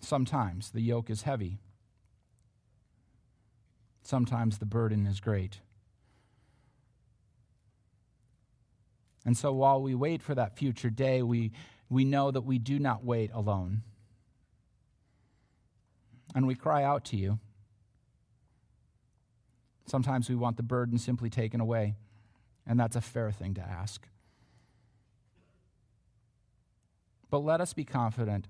sometimes 0.00 0.70
the 0.70 0.80
yoke 0.80 1.10
is 1.10 1.24
heavy, 1.24 1.58
sometimes 4.02 4.56
the 4.56 4.64
burden 4.64 5.06
is 5.06 5.20
great. 5.20 5.60
And 9.24 9.36
so 9.36 9.52
while 9.52 9.82
we 9.82 9.94
wait 9.94 10.22
for 10.22 10.34
that 10.34 10.56
future 10.56 10.90
day, 10.90 11.22
we, 11.22 11.52
we 11.88 12.04
know 12.04 12.30
that 12.30 12.42
we 12.42 12.58
do 12.58 12.78
not 12.78 13.04
wait 13.04 13.30
alone. 13.34 13.82
And 16.34 16.46
we 16.46 16.54
cry 16.54 16.84
out 16.84 17.04
to 17.06 17.16
you. 17.16 17.38
Sometimes 19.86 20.28
we 20.28 20.36
want 20.36 20.56
the 20.56 20.62
burden 20.62 20.98
simply 20.98 21.28
taken 21.28 21.60
away, 21.60 21.96
and 22.64 22.78
that's 22.78 22.94
a 22.94 23.00
fair 23.00 23.32
thing 23.32 23.54
to 23.54 23.60
ask. 23.60 24.06
But 27.28 27.38
let 27.38 27.60
us 27.60 27.72
be 27.72 27.84
confident 27.84 28.46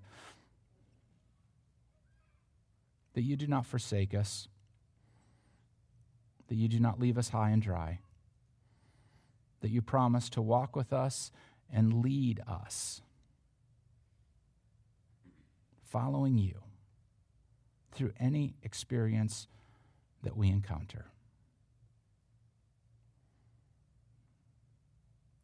that 3.15 3.23
you 3.23 3.37
do 3.37 3.47
not 3.47 3.65
forsake 3.65 4.15
us, 4.15 4.49
that 6.49 6.57
you 6.57 6.69
do 6.69 6.79
not 6.79 7.01
leave 7.01 7.17
us 7.17 7.31
high 7.31 7.51
and 7.51 7.63
dry 7.63 8.01
that 9.61 9.71
you 9.71 9.83
promise 9.83 10.29
to 10.31 10.43
walk 10.43 10.75
with 10.75 10.93
us 10.93 11.31
and 11.73 12.03
lead 12.03 12.41
us, 12.49 13.03
following 15.85 16.39
you 16.39 16.55
through 17.93 18.13
any 18.19 18.55
experience 18.63 19.47
that 20.23 20.37
we 20.37 20.49
encounter. 20.49 21.07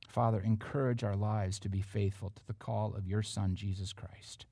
Father, 0.09 0.41
encourage 0.41 1.05
our 1.05 1.17
lives 1.17 1.59
to 1.59 1.69
be 1.69 1.83
faithful 1.83 2.31
to 2.31 2.47
the 2.47 2.55
call 2.55 2.95
of 2.95 3.07
your 3.07 3.23
Son, 3.23 3.55
Jesus 3.55 3.93
Christ. 3.93 4.47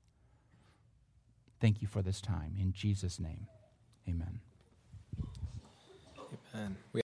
Thank 1.59 1.81
you 1.81 1.87
for 1.87 2.03
this 2.03 2.21
time. 2.21 2.53
In 2.59 2.71
Jesus' 2.71 3.19
name, 3.19 3.47
amen. 4.07 4.41
Amen. 6.53 6.77